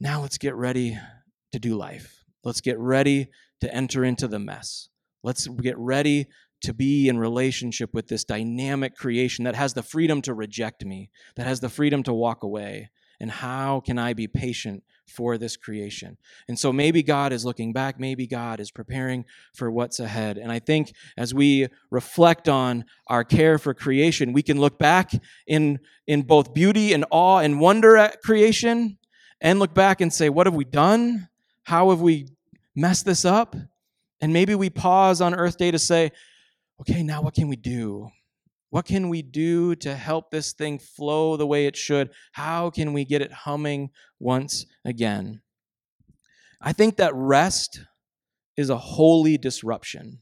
Now 0.00 0.22
let's 0.22 0.38
get 0.38 0.54
ready 0.54 0.98
to 1.52 1.58
do 1.58 1.76
life. 1.76 2.24
Let's 2.44 2.60
get 2.60 2.78
ready 2.78 3.28
to 3.60 3.74
enter 3.74 4.04
into 4.04 4.28
the 4.28 4.38
mess. 4.38 4.88
Let's 5.22 5.48
get 5.48 5.76
ready 5.76 6.26
to 6.62 6.72
be 6.72 7.08
in 7.08 7.18
relationship 7.18 7.92
with 7.92 8.08
this 8.08 8.24
dynamic 8.24 8.96
creation 8.96 9.44
that 9.44 9.56
has 9.56 9.74
the 9.74 9.82
freedom 9.82 10.22
to 10.22 10.34
reject 10.34 10.84
me, 10.84 11.10
that 11.36 11.46
has 11.46 11.60
the 11.60 11.68
freedom 11.68 12.02
to 12.04 12.12
walk 12.12 12.42
away. 12.42 12.90
And 13.20 13.30
how 13.30 13.80
can 13.80 13.98
I 13.98 14.12
be 14.12 14.28
patient 14.28 14.84
for 15.08 15.38
this 15.38 15.56
creation. 15.56 16.16
And 16.46 16.58
so 16.58 16.72
maybe 16.72 17.02
God 17.02 17.32
is 17.32 17.44
looking 17.44 17.72
back, 17.72 17.98
maybe 17.98 18.26
God 18.26 18.60
is 18.60 18.70
preparing 18.70 19.24
for 19.54 19.70
what's 19.70 19.98
ahead. 19.98 20.38
And 20.38 20.52
I 20.52 20.58
think 20.58 20.92
as 21.16 21.34
we 21.34 21.68
reflect 21.90 22.48
on 22.48 22.84
our 23.06 23.24
care 23.24 23.58
for 23.58 23.74
creation, 23.74 24.32
we 24.32 24.42
can 24.42 24.60
look 24.60 24.78
back 24.78 25.10
in, 25.46 25.80
in 26.06 26.22
both 26.22 26.54
beauty 26.54 26.92
and 26.92 27.04
awe 27.10 27.38
and 27.38 27.60
wonder 27.60 27.96
at 27.96 28.22
creation 28.22 28.97
and 29.40 29.58
look 29.58 29.74
back 29.74 30.00
and 30.00 30.12
say, 30.12 30.28
what 30.28 30.46
have 30.46 30.54
we 30.54 30.64
done? 30.64 31.28
How 31.64 31.90
have 31.90 32.00
we 32.00 32.28
messed 32.74 33.04
this 33.04 33.24
up? 33.24 33.54
And 34.20 34.32
maybe 34.32 34.54
we 34.54 34.70
pause 34.70 35.20
on 35.20 35.34
Earth 35.34 35.56
Day 35.56 35.70
to 35.70 35.78
say, 35.78 36.12
okay, 36.80 37.02
now 37.02 37.22
what 37.22 37.34
can 37.34 37.48
we 37.48 37.56
do? 37.56 38.10
What 38.70 38.84
can 38.84 39.08
we 39.08 39.22
do 39.22 39.74
to 39.76 39.94
help 39.94 40.30
this 40.30 40.52
thing 40.52 40.78
flow 40.78 41.36
the 41.36 41.46
way 41.46 41.66
it 41.66 41.76
should? 41.76 42.10
How 42.32 42.70
can 42.70 42.92
we 42.92 43.04
get 43.04 43.22
it 43.22 43.32
humming 43.32 43.90
once 44.18 44.66
again? 44.84 45.40
I 46.60 46.72
think 46.72 46.96
that 46.96 47.14
rest 47.14 47.80
is 48.56 48.68
a 48.68 48.76
holy 48.76 49.38
disruption. 49.38 50.20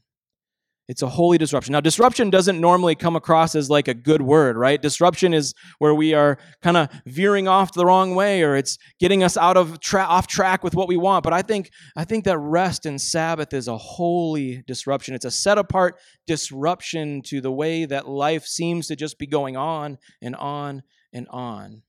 It's 0.87 1.01
a 1.01 1.09
holy 1.09 1.37
disruption. 1.37 1.73
Now, 1.73 1.81
disruption 1.81 2.29
doesn't 2.29 2.61
normally 2.61 2.95
come 2.95 3.17
across 3.17 3.55
as 3.55 3.69
like 3.69 3.89
a 3.89 3.93
good 3.93 4.21
word, 4.21 4.55
right? 4.55 4.81
Disruption 4.81 5.33
is 5.33 5.53
where 5.79 5.93
we 5.93 6.13
are 6.13 6.37
kind 6.61 6.77
of 6.77 6.89
veering 7.05 7.45
off 7.47 7.73
the 7.73 7.85
wrong 7.85 8.15
way, 8.15 8.41
or 8.41 8.55
it's 8.55 8.77
getting 8.97 9.21
us 9.21 9.35
out 9.35 9.57
of 9.57 9.81
tra- 9.81 10.03
off 10.03 10.27
track 10.27 10.63
with 10.63 10.75
what 10.75 10.87
we 10.87 10.95
want. 10.95 11.25
But 11.25 11.33
I 11.33 11.41
think 11.41 11.71
I 11.97 12.05
think 12.05 12.23
that 12.23 12.37
rest 12.37 12.85
and 12.85 13.01
Sabbath 13.01 13.53
is 13.53 13.67
a 13.67 13.77
holy 13.77 14.63
disruption. 14.65 15.13
It's 15.13 15.25
a 15.25 15.31
set 15.31 15.57
apart 15.57 15.99
disruption 16.25 17.21
to 17.23 17.41
the 17.41 17.51
way 17.51 17.83
that 17.83 18.07
life 18.07 18.45
seems 18.45 18.87
to 18.87 18.95
just 18.95 19.19
be 19.19 19.27
going 19.27 19.57
on 19.57 19.97
and 20.21 20.37
on 20.37 20.83
and 21.11 21.27
on. 21.29 21.81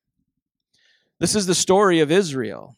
This 1.20 1.36
is 1.36 1.46
the 1.46 1.54
story 1.54 2.00
of 2.00 2.10
Israel. 2.10 2.76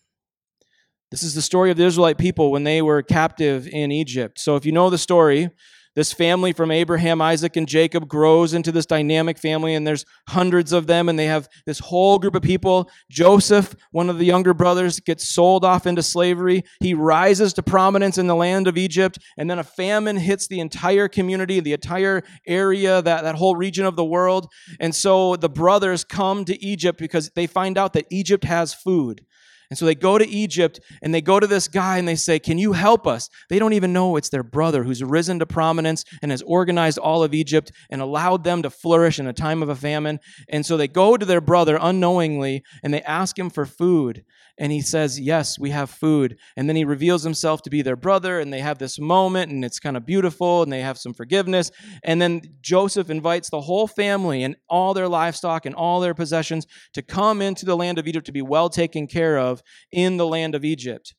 This 1.11 1.23
is 1.23 1.35
the 1.35 1.43
story 1.43 1.71
of 1.71 1.79
the 1.79 1.85
Israelite 1.85 2.19
people 2.19 2.53
when 2.53 2.65
they 2.65 2.83
were 2.83 3.03
captive 3.03 3.67
in 3.67 3.91
Egypt. 3.91 4.39
So 4.39 4.57
if 4.57 4.65
you 4.65 4.73
know 4.73 4.91
the 4.91 4.99
story, 4.99 5.51
this 5.97 6.13
family 6.13 6.53
from 6.53 6.71
Abraham, 6.71 7.21
Isaac, 7.21 7.57
and 7.57 7.67
Jacob 7.67 8.09
grows 8.09 8.55
into 8.55 8.71
this 8.71 8.87
dynamic 8.87 9.39
family, 9.39 9.75
and 9.75 9.87
there's 9.87 10.05
hundreds 10.29 10.73
of 10.73 10.87
them, 10.87 11.09
and 11.09 11.19
they 11.19 11.27
have 11.27 11.49
this 11.67 11.81
whole 11.81 12.19
group 12.19 12.35
of 12.35 12.43
people. 12.43 12.89
Joseph, 13.11 13.75
one 13.91 14.09
of 14.09 14.19
the 14.19 14.25
younger 14.25 14.55
brothers, 14.55 15.01
gets 15.01 15.29
sold 15.29 15.65
off 15.65 15.87
into 15.87 16.03
slavery. 16.03 16.63
He 16.81 16.95
rises 16.95 17.53
to 17.55 17.63
prominence 17.63 18.19
in 18.19 18.29
the 18.29 18.37
land 18.37 18.69
of 18.69 18.79
Egypt, 18.79 19.19
and 19.37 19.51
then 19.51 19.59
a 19.59 19.65
famine 19.65 20.17
hits 20.17 20.47
the 20.47 20.61
entire 20.61 21.09
community, 21.09 21.61
the 21.61 21.73
entire 21.73 22.23
area, 22.47 23.03
that, 23.03 23.23
that 23.23 23.35
whole 23.35 23.57
region 23.57 23.85
of 23.85 23.97
the 23.97 24.05
world. 24.05 24.47
And 24.79 24.95
so 24.95 25.37
the 25.37 25.49
brothers 25.49 26.05
come 26.05 26.45
to 26.45 26.65
Egypt 26.65 26.99
because 26.99 27.31
they 27.31 27.47
find 27.47 27.77
out 27.77 27.95
that 27.95 28.07
Egypt 28.11 28.45
has 28.45 28.73
food. 28.73 29.25
And 29.71 29.79
so 29.79 29.87
they 29.87 29.95
go 29.95 30.19
to 30.19 30.29
Egypt 30.29 30.81
and 31.01 31.15
they 31.15 31.21
go 31.21 31.39
to 31.39 31.47
this 31.47 31.69
guy 31.69 31.99
and 31.99 32.09
they 32.09 32.17
say, 32.17 32.41
Can 32.41 32.59
you 32.59 32.73
help 32.73 33.07
us? 33.07 33.31
They 33.49 33.61
don't 33.61 33.73
even 33.73 33.93
know 33.93 34.17
it's 34.17 34.29
their 34.29 34.43
brother 34.43 34.83
who's 34.83 35.03
risen 35.03 35.39
to 35.39 35.47
prominence 35.47 36.05
and 36.23 36.33
has 36.33 36.43
organized 36.43 36.99
all 36.99 37.23
of 37.23 37.35
Egypt 37.35 37.71
and 37.89 38.03
allowed 38.03 38.43
them 38.43 38.63
to 38.63 38.71
flourish 38.71 39.21
in 39.21 39.29
a 39.29 39.33
time 39.33 39.63
of 39.63 39.69
a 39.69 39.77
famine. 39.77 40.19
And 40.49 40.67
so 40.67 40.77
they 40.77 40.89
go 40.89 41.17
to 41.17 41.25
their 41.25 41.41
brother 41.41 41.79
unknowingly 41.81 42.65
and 42.83 42.93
they 42.93 43.03
ask 43.03 43.39
him 43.39 43.49
for 43.49 43.65
food 43.65 44.25
and 44.61 44.71
he 44.71 44.83
says, 44.83 45.19
Yes, 45.19 45.59
we 45.59 45.71
have 45.71 45.91
food. 45.91 46.37
And 46.55 46.69
then 46.69 46.77
he 46.77 46.85
reveals 46.85 47.23
himself 47.23 47.63
to 47.63 47.71
be 47.71 47.81
their 47.81 47.97
brother, 47.97 48.39
and 48.39 48.53
they 48.53 48.61
have 48.61 48.79
this 48.79 48.99
moment, 48.99 49.51
and 49.51 49.65
it's 49.65 49.81
kind 49.81 49.97
of 49.97 50.05
beautiful, 50.05 50.63
and 50.63 50.71
they 50.71 50.83
have 50.83 50.99
some 50.99 51.15
forgiveness. 51.15 51.71
And 52.05 52.21
then 52.21 52.43
Joseph 52.61 53.09
invites 53.09 53.49
the 53.49 53.63
whole 53.63 53.87
family 53.87 54.45
and 54.45 54.57
all 54.69 54.93
their 54.93 55.09
livestock 55.09 55.65
and 55.65 55.75
all 55.75 56.01
their 56.01 56.13
possessions 56.13 56.67
to 56.93 57.01
come 57.01 57.41
into 57.41 57.65
the 57.65 57.77
land 57.77 57.99
of 57.99 58.07
Egypt 58.07 58.27
to 58.27 58.33
be 58.33 58.43
well 58.43 58.69
taken 58.69 59.07
care 59.07 59.39
of 59.39 59.60
in 59.93 60.17
the 60.17 60.27
land 60.27 60.55
of 60.55 60.65
Egypt. 60.65 61.15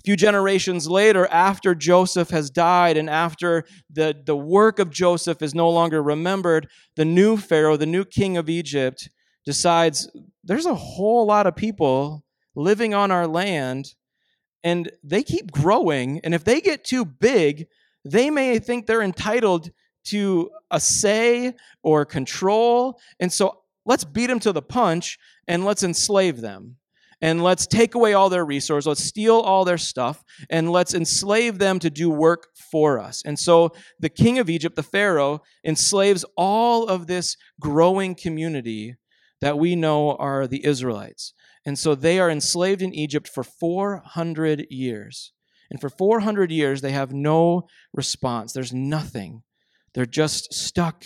A 0.00 0.02
few 0.04 0.16
generations 0.16 0.88
later, 0.88 1.26
after 1.26 1.74
Joseph 1.74 2.30
has 2.30 2.50
died 2.50 2.96
and 2.96 3.10
after 3.10 3.64
the, 3.90 4.16
the 4.24 4.36
work 4.36 4.78
of 4.78 4.90
Joseph 4.90 5.42
is 5.42 5.54
no 5.54 5.68
longer 5.68 6.02
remembered, 6.02 6.68
the 6.96 7.04
new 7.04 7.36
Pharaoh, 7.36 7.76
the 7.76 7.86
new 7.86 8.04
king 8.04 8.36
of 8.36 8.48
Egypt, 8.48 9.10
decides 9.44 10.08
there's 10.44 10.66
a 10.66 10.74
whole 10.74 11.26
lot 11.26 11.46
of 11.46 11.56
people 11.56 12.24
living 12.54 12.94
on 12.94 13.10
our 13.10 13.26
land 13.26 13.94
and 14.64 14.90
they 15.02 15.22
keep 15.22 15.50
growing. 15.50 16.20
And 16.24 16.34
if 16.34 16.44
they 16.44 16.60
get 16.60 16.84
too 16.84 17.04
big, 17.04 17.66
they 18.04 18.30
may 18.30 18.58
think 18.58 18.86
they're 18.86 19.02
entitled 19.02 19.70
to 20.06 20.50
a 20.70 20.80
say 20.80 21.54
or 21.82 22.04
control. 22.04 22.98
And 23.20 23.32
so 23.32 23.60
let's 23.84 24.04
beat 24.04 24.26
them 24.26 24.40
to 24.40 24.52
the 24.52 24.62
punch 24.62 25.18
and 25.46 25.64
let's 25.64 25.82
enslave 25.82 26.40
them. 26.40 26.76
And 27.20 27.42
let's 27.42 27.66
take 27.66 27.94
away 27.94 28.12
all 28.12 28.28
their 28.28 28.44
resources. 28.44 28.86
Let's 28.86 29.04
steal 29.04 29.36
all 29.36 29.64
their 29.64 29.78
stuff 29.78 30.22
and 30.50 30.70
let's 30.70 30.94
enslave 30.94 31.58
them 31.58 31.80
to 31.80 31.90
do 31.90 32.10
work 32.10 32.48
for 32.70 33.00
us. 33.00 33.22
And 33.24 33.38
so 33.38 33.72
the 33.98 34.08
king 34.08 34.38
of 34.38 34.48
Egypt, 34.48 34.76
the 34.76 34.84
Pharaoh, 34.84 35.42
enslaves 35.64 36.24
all 36.36 36.86
of 36.86 37.06
this 37.06 37.36
growing 37.60 38.14
community 38.14 38.96
that 39.40 39.58
we 39.58 39.74
know 39.74 40.12
are 40.12 40.46
the 40.46 40.64
Israelites. 40.64 41.34
And 41.66 41.78
so 41.78 41.94
they 41.94 42.20
are 42.20 42.30
enslaved 42.30 42.82
in 42.82 42.94
Egypt 42.94 43.28
for 43.28 43.42
400 43.42 44.66
years. 44.70 45.32
And 45.70 45.80
for 45.80 45.90
400 45.90 46.50
years, 46.50 46.80
they 46.80 46.92
have 46.92 47.12
no 47.12 47.66
response. 47.92 48.52
There's 48.52 48.72
nothing. 48.72 49.42
They're 49.92 50.06
just 50.06 50.54
stuck 50.54 51.04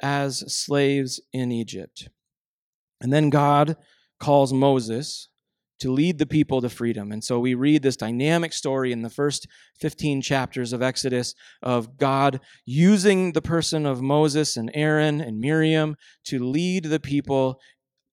as 0.00 0.44
slaves 0.52 1.20
in 1.32 1.50
Egypt. 1.50 2.08
And 3.00 3.12
then 3.12 3.28
God 3.28 3.76
calls 4.18 4.52
Moses 4.52 5.28
to 5.80 5.92
lead 5.92 6.18
the 6.18 6.26
people 6.26 6.60
to 6.60 6.68
freedom. 6.68 7.12
And 7.12 7.22
so 7.22 7.38
we 7.38 7.54
read 7.54 7.82
this 7.82 7.96
dynamic 7.96 8.52
story 8.52 8.92
in 8.92 9.02
the 9.02 9.10
first 9.10 9.46
15 9.80 10.22
chapters 10.22 10.72
of 10.72 10.82
Exodus 10.82 11.34
of 11.62 11.96
God 11.96 12.40
using 12.64 13.32
the 13.32 13.42
person 13.42 13.86
of 13.86 14.02
Moses 14.02 14.56
and 14.56 14.70
Aaron 14.74 15.20
and 15.20 15.40
Miriam 15.40 15.96
to 16.24 16.44
lead 16.44 16.84
the 16.84 17.00
people 17.00 17.60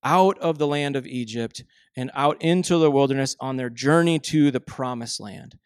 out 0.03 0.37
of 0.39 0.57
the 0.57 0.67
land 0.67 0.95
of 0.95 1.07
Egypt 1.07 1.63
and 1.97 2.11
out 2.13 2.41
into 2.41 2.77
the 2.77 2.91
wilderness 2.91 3.35
on 3.39 3.57
their 3.57 3.69
journey 3.69 4.19
to 4.19 4.51
the 4.51 4.59
promised 4.59 5.19
land. 5.19 5.57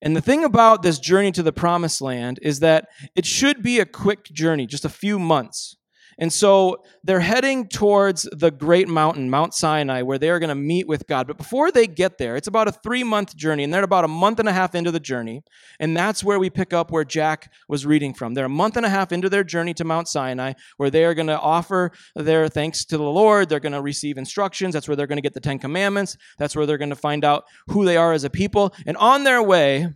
And 0.00 0.16
the 0.16 0.20
thing 0.20 0.42
about 0.42 0.82
this 0.82 0.98
journey 0.98 1.30
to 1.32 1.42
the 1.42 1.52
promised 1.52 2.00
land 2.00 2.40
is 2.42 2.60
that 2.60 2.88
it 3.14 3.24
should 3.24 3.62
be 3.62 3.78
a 3.78 3.86
quick 3.86 4.24
journey, 4.24 4.66
just 4.66 4.84
a 4.84 4.88
few 4.88 5.18
months. 5.18 5.76
And 6.18 6.32
so 6.32 6.82
they're 7.04 7.20
heading 7.20 7.68
towards 7.68 8.28
the 8.32 8.50
great 8.50 8.88
mountain, 8.88 9.30
Mount 9.30 9.54
Sinai, 9.54 10.02
where 10.02 10.18
they're 10.18 10.38
going 10.38 10.48
to 10.48 10.54
meet 10.54 10.86
with 10.86 11.06
God. 11.06 11.26
But 11.26 11.38
before 11.38 11.70
they 11.70 11.86
get 11.86 12.18
there, 12.18 12.36
it's 12.36 12.48
about 12.48 12.68
a 12.68 12.72
three 12.72 13.02
month 13.02 13.36
journey, 13.36 13.64
and 13.64 13.72
they're 13.72 13.82
about 13.82 14.04
a 14.04 14.08
month 14.08 14.38
and 14.38 14.48
a 14.48 14.52
half 14.52 14.74
into 14.74 14.90
the 14.90 15.00
journey. 15.00 15.42
And 15.80 15.96
that's 15.96 16.22
where 16.22 16.38
we 16.38 16.50
pick 16.50 16.72
up 16.72 16.90
where 16.90 17.04
Jack 17.04 17.52
was 17.68 17.86
reading 17.86 18.14
from. 18.14 18.34
They're 18.34 18.44
a 18.44 18.50
month 18.50 18.76
and 18.76 18.86
a 18.86 18.90
half 18.90 19.12
into 19.12 19.28
their 19.28 19.44
journey 19.44 19.74
to 19.74 19.84
Mount 19.84 20.08
Sinai, 20.08 20.52
where 20.76 20.90
they 20.90 21.04
are 21.04 21.14
going 21.14 21.26
to 21.28 21.40
offer 21.40 21.92
their 22.14 22.48
thanks 22.48 22.84
to 22.86 22.96
the 22.96 23.02
Lord. 23.02 23.48
They're 23.48 23.60
going 23.60 23.72
to 23.72 23.82
receive 23.82 24.18
instructions. 24.18 24.74
That's 24.74 24.88
where 24.88 24.96
they're 24.96 25.06
going 25.06 25.16
to 25.16 25.22
get 25.22 25.34
the 25.34 25.40
Ten 25.40 25.58
Commandments. 25.58 26.16
That's 26.38 26.54
where 26.54 26.66
they're 26.66 26.78
going 26.78 26.90
to 26.90 26.96
find 26.96 27.24
out 27.24 27.44
who 27.68 27.84
they 27.84 27.96
are 27.96 28.12
as 28.12 28.24
a 28.24 28.30
people. 28.30 28.74
And 28.86 28.96
on 28.96 29.24
their 29.24 29.42
way, 29.42 29.88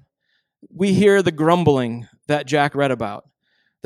we 0.71 0.93
hear 0.93 1.23
the 1.23 1.33
grumbling 1.33 2.09
that 2.27 2.47
Jack 2.47 2.75
read 2.75 2.91
about. 2.91 3.25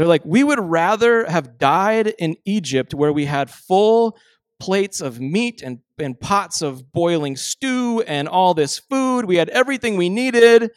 They're 0.01 0.09
like, 0.09 0.25
we 0.25 0.43
would 0.43 0.59
rather 0.59 1.27
have 1.27 1.59
died 1.59 2.15
in 2.19 2.37
Egypt 2.47 2.95
where 2.95 3.13
we 3.13 3.27
had 3.27 3.51
full 3.51 4.17
plates 4.59 5.03
of 5.03 5.21
meat 5.21 5.61
and, 5.61 5.81
and 5.99 6.19
pots 6.19 6.63
of 6.63 6.91
boiling 6.91 7.37
stew 7.37 8.03
and 8.07 8.27
all 8.27 8.55
this 8.55 8.79
food. 8.79 9.27
We 9.27 9.37
had 9.37 9.51
everything 9.51 9.99
we 9.99 10.09
needed. 10.09 10.71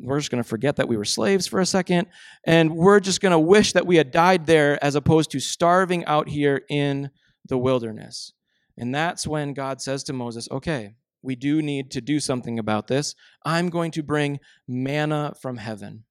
We're 0.00 0.18
just 0.18 0.30
going 0.30 0.42
to 0.42 0.48
forget 0.48 0.76
that 0.76 0.88
we 0.88 0.96
were 0.96 1.04
slaves 1.04 1.46
for 1.46 1.60
a 1.60 1.66
second. 1.66 2.06
And 2.46 2.74
we're 2.74 3.00
just 3.00 3.20
going 3.20 3.32
to 3.32 3.38
wish 3.38 3.74
that 3.74 3.86
we 3.86 3.96
had 3.96 4.10
died 4.10 4.46
there 4.46 4.82
as 4.82 4.94
opposed 4.94 5.32
to 5.32 5.40
starving 5.40 6.06
out 6.06 6.30
here 6.30 6.62
in 6.70 7.10
the 7.46 7.58
wilderness. 7.58 8.32
And 8.78 8.94
that's 8.94 9.26
when 9.26 9.52
God 9.52 9.82
says 9.82 10.04
to 10.04 10.14
Moses, 10.14 10.48
okay, 10.50 10.94
we 11.20 11.36
do 11.36 11.60
need 11.60 11.90
to 11.90 12.00
do 12.00 12.18
something 12.18 12.58
about 12.58 12.86
this. 12.86 13.14
I'm 13.44 13.68
going 13.68 13.90
to 13.90 14.02
bring 14.02 14.40
manna 14.66 15.34
from 15.42 15.58
heaven. 15.58 16.04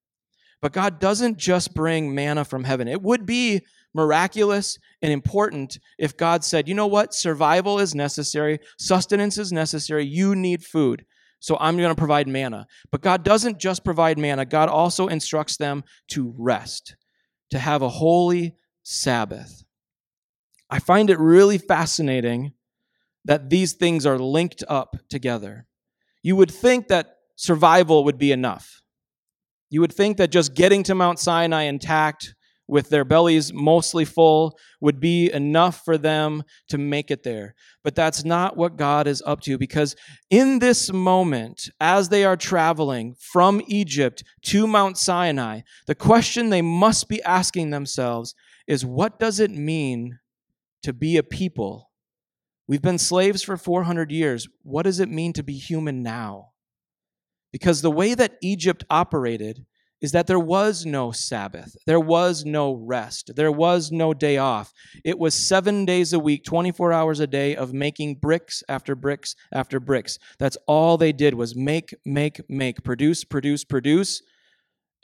But 0.63 0.71
God 0.71 0.97
doesn't 0.97 1.37
just 1.37 1.73
bring 1.73 2.15
manna 2.15 2.45
from 2.45 2.63
heaven. 2.63 2.87
It 2.87 3.01
would 3.01 3.25
be 3.25 3.63
miraculous 3.93 4.79
and 5.01 5.11
important 5.11 5.77
if 5.99 6.15
God 6.15 6.45
said, 6.45 6.69
you 6.69 6.73
know 6.73 6.87
what, 6.87 7.13
survival 7.13 7.79
is 7.79 7.93
necessary, 7.93 8.59
sustenance 8.79 9.37
is 9.37 9.51
necessary, 9.51 10.05
you 10.05 10.35
need 10.35 10.63
food. 10.63 11.05
So 11.41 11.57
I'm 11.59 11.75
going 11.75 11.93
to 11.93 11.99
provide 11.99 12.29
manna. 12.29 12.65
But 12.93 13.01
God 13.01 13.25
doesn't 13.25 13.59
just 13.59 13.83
provide 13.83 14.17
manna, 14.17 14.45
God 14.45 14.69
also 14.69 15.07
instructs 15.07 15.57
them 15.57 15.83
to 16.11 16.33
rest, 16.37 16.95
to 17.51 17.59
have 17.59 17.81
a 17.81 17.89
holy 17.89 18.55
Sabbath. 18.83 19.65
I 20.69 20.79
find 20.79 21.09
it 21.09 21.19
really 21.19 21.57
fascinating 21.57 22.53
that 23.25 23.49
these 23.49 23.73
things 23.73 24.05
are 24.05 24.17
linked 24.17 24.63
up 24.69 24.95
together. 25.09 25.67
You 26.21 26.37
would 26.37 26.51
think 26.51 26.87
that 26.87 27.17
survival 27.35 28.05
would 28.05 28.17
be 28.17 28.31
enough. 28.31 28.79
You 29.73 29.81
would 29.81 29.91
think 29.91 30.17
that 30.17 30.29
just 30.29 30.53
getting 30.53 30.83
to 30.83 30.93
Mount 30.93 31.17
Sinai 31.17 31.63
intact 31.63 32.35
with 32.67 32.89
their 32.89 33.03
bellies 33.03 33.51
mostly 33.51 34.05
full 34.05 34.55
would 34.79 34.99
be 34.99 35.31
enough 35.31 35.83
for 35.83 35.97
them 35.97 36.43
to 36.69 36.77
make 36.77 37.09
it 37.09 37.23
there. 37.23 37.55
But 37.83 37.95
that's 37.95 38.23
not 38.23 38.55
what 38.55 38.77
God 38.77 39.07
is 39.07 39.23
up 39.25 39.41
to 39.41 39.57
because 39.57 39.95
in 40.29 40.59
this 40.59 40.93
moment, 40.93 41.71
as 41.81 42.09
they 42.09 42.23
are 42.23 42.37
traveling 42.37 43.15
from 43.17 43.63
Egypt 43.65 44.23
to 44.43 44.67
Mount 44.67 44.99
Sinai, 44.99 45.61
the 45.87 45.95
question 45.95 46.51
they 46.51 46.61
must 46.61 47.09
be 47.09 47.23
asking 47.23 47.71
themselves 47.71 48.35
is 48.67 48.85
what 48.85 49.17
does 49.17 49.39
it 49.39 49.49
mean 49.49 50.19
to 50.83 50.93
be 50.93 51.17
a 51.17 51.23
people? 51.23 51.89
We've 52.67 52.79
been 52.79 52.99
slaves 52.99 53.41
for 53.41 53.57
400 53.57 54.11
years. 54.11 54.47
What 54.61 54.83
does 54.83 54.99
it 54.99 55.09
mean 55.09 55.33
to 55.33 55.41
be 55.41 55.57
human 55.57 56.03
now? 56.03 56.52
Because 57.53 57.81
the 57.81 57.91
way 57.91 58.15
that 58.15 58.37
Egypt 58.41 58.83
operated 58.89 59.65
is 60.01 60.11
that 60.11 60.27
there 60.27 60.39
was 60.39 60.85
no 60.85 61.11
Sabbath. 61.11 61.77
There 61.85 61.99
was 61.99 62.43
no 62.43 62.73
rest. 62.73 63.31
There 63.37 63.53
was 63.53 63.89
no 63.89 64.13
day 64.13 64.37
off. 64.37 64.73
It 65.05 65.17
was 65.17 65.33
seven 65.33 65.85
days 65.85 66.11
a 66.11 66.19
week, 66.19 66.43
24 66.43 66.91
hours 66.91 67.21
a 67.21 67.27
day 67.27 67.55
of 67.55 67.73
making 67.73 68.15
bricks 68.15 68.63
after 68.67 68.95
bricks 68.95 69.33
after 69.53 69.79
bricks. 69.79 70.19
That's 70.39 70.57
all 70.67 70.97
they 70.97 71.13
did 71.13 71.35
was 71.35 71.55
make, 71.55 71.95
make, 72.05 72.41
make, 72.49 72.83
produce, 72.83 73.23
produce, 73.23 73.63
produce. 73.63 74.21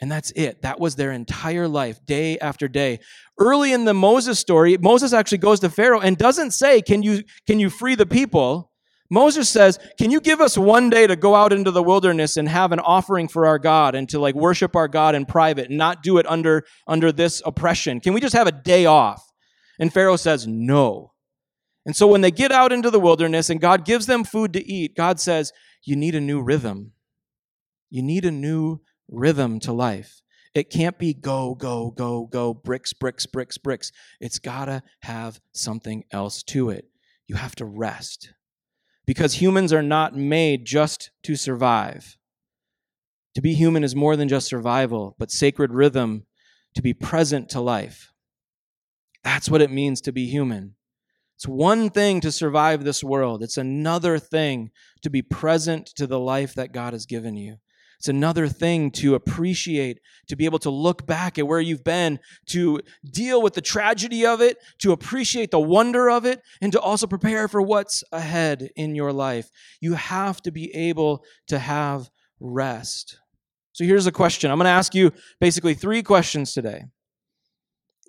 And 0.02 0.12
that's 0.12 0.32
it. 0.32 0.64
That 0.64 0.82
was 0.82 0.96
their 0.96 1.14
entire 1.14 1.68
life, 1.68 2.06
day 2.06 2.38
after 2.40 2.68
day. 2.68 3.00
Early 3.40 3.72
in 3.72 3.86
the 3.86 3.94
Moses 3.94 4.38
story, 4.38 4.78
Moses 4.78 5.14
actually 5.14 5.38
goes 5.38 5.62
to 5.62 5.70
Pharaoh 5.70 6.02
and 6.02 6.18
doesn't 6.18 6.52
say, 6.52 6.82
Can 6.82 7.04
you, 7.04 7.24
can 7.48 7.60
you 7.60 7.70
free 7.70 7.96
the 7.96 8.06
people? 8.06 8.70
Moses 9.10 9.50
says, 9.50 9.80
Can 9.98 10.12
you 10.12 10.22
give 10.22 10.40
us 10.40 10.58
one 10.58 10.90
day 10.90 11.08
to 11.08 11.16
go 11.16 11.36
out 11.36 11.52
into 11.52 11.72
the 11.72 11.82
wilderness 11.82 12.38
and 12.38 12.48
have 12.48 12.72
an 12.72 12.80
offering 12.80 13.28
for 13.28 13.46
our 13.48 13.58
God 13.58 13.96
and 13.96 14.08
to 14.10 14.20
like 14.20 14.36
worship 14.36 14.76
our 14.76 14.88
God 14.88 15.16
in 15.16 15.26
private 15.26 15.70
and 15.70 15.78
not 15.78 16.04
do 16.04 16.18
it 16.20 16.28
under, 16.28 16.64
under 16.88 17.12
this 17.12 17.42
oppression? 17.46 18.00
Can 18.00 18.14
we 18.14 18.22
just 18.22 18.36
have 18.36 18.48
a 18.48 18.52
day 18.52 18.86
off? 18.86 19.24
And 19.80 19.92
Pharaoh 19.92 20.16
says, 20.16 20.46
No. 20.48 21.14
And 21.86 21.96
so 21.96 22.06
when 22.06 22.22
they 22.22 22.32
get 22.32 22.52
out 22.52 22.72
into 22.72 22.92
the 22.92 23.00
wilderness 23.00 23.50
and 23.50 23.60
God 23.60 23.84
gives 23.84 24.06
them 24.06 24.24
food 24.24 24.54
to 24.54 24.72
eat, 24.72 24.96
God 24.96 25.20
says, 25.20 25.52
You 25.84 25.96
need 25.96 26.14
a 26.14 26.22
new 26.22 26.42
rhythm. 26.42 26.92
You 27.90 28.04
need 28.04 28.26
a 28.26 28.32
new 28.32 28.82
rhythm 29.08 29.60
to 29.62 29.74
life. 29.74 30.22
It 30.54 30.70
can't 30.70 31.00
be 31.00 31.14
go, 31.14 31.56
go, 31.56 31.92
go, 31.92 32.28
go, 32.28 32.54
bricks, 32.54 32.94
bricks, 32.94 33.26
bricks, 33.26 33.58
bricks. 33.58 33.92
It's 34.20 34.40
got 34.40 34.66
to 34.66 34.84
have 35.02 35.40
something 35.54 36.04
else 36.12 36.44
to 36.44 36.70
it. 36.70 36.86
You 37.28 37.36
have 37.36 37.56
to 37.56 37.66
rest 37.66 38.34
because 39.10 39.42
humans 39.42 39.74
are 39.74 39.82
not 39.82 40.16
made 40.16 40.66
just 40.66 41.10
to 41.24 41.36
survive. 41.36 42.16
To 43.34 43.42
be 43.42 43.56
human 43.56 43.84
is 43.84 43.96
more 43.96 44.16
than 44.16 44.30
just 44.30 44.46
survival, 44.46 45.16
but 45.18 45.32
sacred 45.32 45.74
rhythm 45.74 46.28
to 46.76 46.84
be 46.84 46.94
present 46.94 47.50
to 47.50 47.60
life. 47.60 48.14
That's 49.24 49.50
what 49.50 49.64
it 49.64 49.72
means 49.72 50.00
to 50.02 50.12
be 50.12 50.28
human. 50.28 50.76
It's 51.36 51.48
one 51.48 51.90
thing 51.90 52.22
to 52.22 52.32
survive 52.32 52.84
this 52.84 53.04
world, 53.04 53.42
it's 53.42 53.58
another 53.58 54.20
thing 54.20 54.70
to 55.02 55.10
be 55.10 55.24
present 55.24 55.88
to 55.96 56.06
the 56.06 56.20
life 56.20 56.54
that 56.54 56.72
God 56.72 56.94
has 56.94 57.08
given 57.08 57.36
you. 57.36 57.58
It's 58.00 58.08
another 58.08 58.48
thing 58.48 58.92
to 58.92 59.16
appreciate, 59.16 60.00
to 60.30 60.38
be 60.38 60.46
able 60.46 60.60
to 60.60 60.70
look 60.70 61.06
back 61.06 61.38
at 61.38 61.46
where 61.46 61.60
you've 61.60 61.84
been, 61.84 62.20
to 62.48 62.80
deal 63.04 63.42
with 63.42 63.56
the 63.56 63.62
tragedy 63.62 64.26
of 64.26 64.40
it, 64.40 64.58
to 64.80 64.94
appreciate 64.94 65.52
the 65.52 65.60
wonder 65.60 66.10
of 66.10 66.26
it, 66.26 66.42
and 66.62 66.72
to 66.72 66.80
also 66.80 67.08
prepare 67.08 67.50
for 67.50 67.62
what's 67.62 68.02
ahead 68.14 68.70
in 68.78 68.96
your 68.96 69.12
life. 69.12 69.50
You 69.82 69.96
have 69.96 70.42
to 70.44 70.52
be 70.52 70.74
able 70.74 71.26
to 71.48 71.60
have 71.60 72.10
rest. 72.40 73.20
So 73.74 73.84
here's 73.84 74.08
a 74.08 74.14
question 74.14 74.50
I'm 74.50 74.58
going 74.58 74.66
to 74.66 74.72
ask 74.72 74.96
you 74.96 75.12
basically 75.42 75.74
three 75.74 76.02
questions 76.02 76.54
today. 76.54 76.86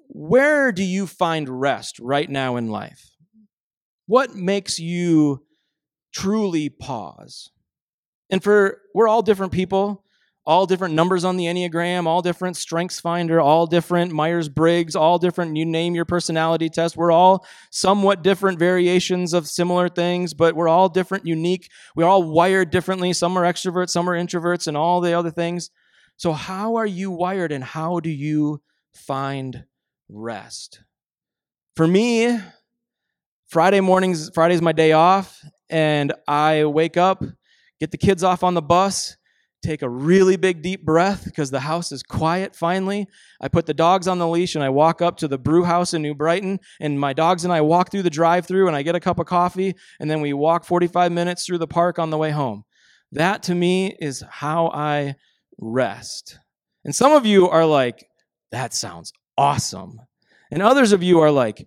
Where 0.07 0.71
do 0.71 0.85
you 0.85 1.09
find 1.09 1.61
rest 1.61 1.99
right 1.99 2.31
now 2.31 2.55
in 2.55 2.69
life? 2.69 3.11
What 4.07 4.37
makes 4.37 4.79
you 4.79 5.45
truly 6.13 6.69
pause? 6.69 7.51
And 8.31 8.43
for 8.43 8.81
we're 8.95 9.09
all 9.09 9.23
different 9.23 9.53
people, 9.53 10.05
all 10.47 10.67
different 10.67 10.95
numbers 10.95 11.25
on 11.25 11.37
the 11.37 11.45
Enneagram, 11.45 12.07
all 12.07 12.23
different 12.23 12.57
Strengths 12.57 12.99
Finder, 12.99 13.41
all 13.41 13.67
different 13.67 14.13
Myers 14.13 14.49
Briggs, 14.49 14.97
all 14.97 15.19
different, 15.19 15.57
you 15.57 15.67
name 15.67 15.95
your 15.95 16.05
personality 16.05 16.69
test. 16.69 16.97
We're 16.97 17.13
all 17.13 17.47
somewhat 17.71 18.23
different 18.23 18.59
variations 18.59 19.35
of 19.35 19.47
similar 19.47 19.89
things, 19.89 20.33
but 20.33 20.57
we're 20.57 20.69
all 20.69 20.89
different, 20.89 21.27
unique. 21.27 21.69
We're 21.95 22.07
all 22.07 22.23
wired 22.23 22.71
differently. 22.71 23.13
Some 23.13 23.37
are 23.37 23.45
extroverts, 23.45 23.91
some 23.91 24.09
are 24.09 24.17
introverts, 24.17 24.67
and 24.67 24.77
all 24.77 25.01
the 25.01 25.13
other 25.13 25.31
things. 25.31 25.71
So, 26.17 26.33
how 26.33 26.77
are 26.77 26.87
you 26.87 27.11
wired 27.11 27.53
and 27.53 27.65
how 27.65 28.01
do 28.01 28.11
you 28.11 28.61
find 28.95 29.65
rest? 30.09 30.81
For 31.77 31.87
me, 31.87 32.39
Friday 33.49 33.81
mornings, 33.81 34.31
Friday's 34.35 34.63
my 34.63 34.73
day 34.73 34.93
off, 34.93 35.43
and 35.69 36.13
I 36.27 36.65
wake 36.65 36.97
up 36.97 37.23
get 37.81 37.91
the 37.91 37.99
kids 37.99 38.23
off 38.23 38.45
on 38.45 38.55
the 38.55 38.63
bus, 38.63 39.17
take 39.63 39.83
a 39.83 39.89
really 39.89 40.37
big 40.37 40.63
deep 40.63 40.85
breath 40.85 41.25
because 41.25 41.51
the 41.51 41.61
house 41.61 41.93
is 41.93 42.03
quiet 42.03 42.55
finally. 42.55 43.07
I 43.41 43.49
put 43.49 43.67
the 43.67 43.75
dogs 43.75 44.09
on 44.09 44.19
the 44.19 44.29
leash 44.29 44.55
and 44.55 44.65
I 44.65 44.69
walk 44.69 45.03
up 45.03 45.17
to 45.19 45.29
the 45.29 45.39
brew 45.39 45.65
house 45.65 45.93
in 45.93 46.03
New 46.03 46.15
Brighton 46.15 46.61
and 46.81 46.99
my 46.99 47.13
dogs 47.13 47.45
and 47.45 47.53
I 47.53 47.61
walk 47.61 47.91
through 47.91 48.03
the 48.03 48.11
drive-through 48.11 48.67
and 48.67 48.77
I 48.77 48.83
get 48.83 48.95
a 48.95 49.01
cup 49.01 49.19
of 49.19 49.27
coffee 49.27 49.75
and 49.99 50.11
then 50.11 50.21
we 50.21 50.33
walk 50.33 50.65
45 50.65 51.13
minutes 51.13 51.45
through 51.45 51.59
the 51.59 51.67
park 51.67 51.99
on 51.99 52.11
the 52.11 52.19
way 52.19 52.31
home. 52.31 52.65
That 53.13 53.43
to 53.45 53.55
me 53.55 53.97
is 54.01 54.25
how 54.29 54.69
I 54.69 55.17
rest. 55.59 56.39
And 56.85 56.95
some 56.95 57.13
of 57.13 57.27
you 57.27 57.49
are 57.49 57.67
like 57.67 58.07
that 58.53 58.73
sounds 58.75 59.13
awesome. 59.37 60.01
And 60.51 60.63
others 60.63 60.93
of 60.93 61.03
you 61.03 61.21
are 61.21 61.31
like 61.31 61.67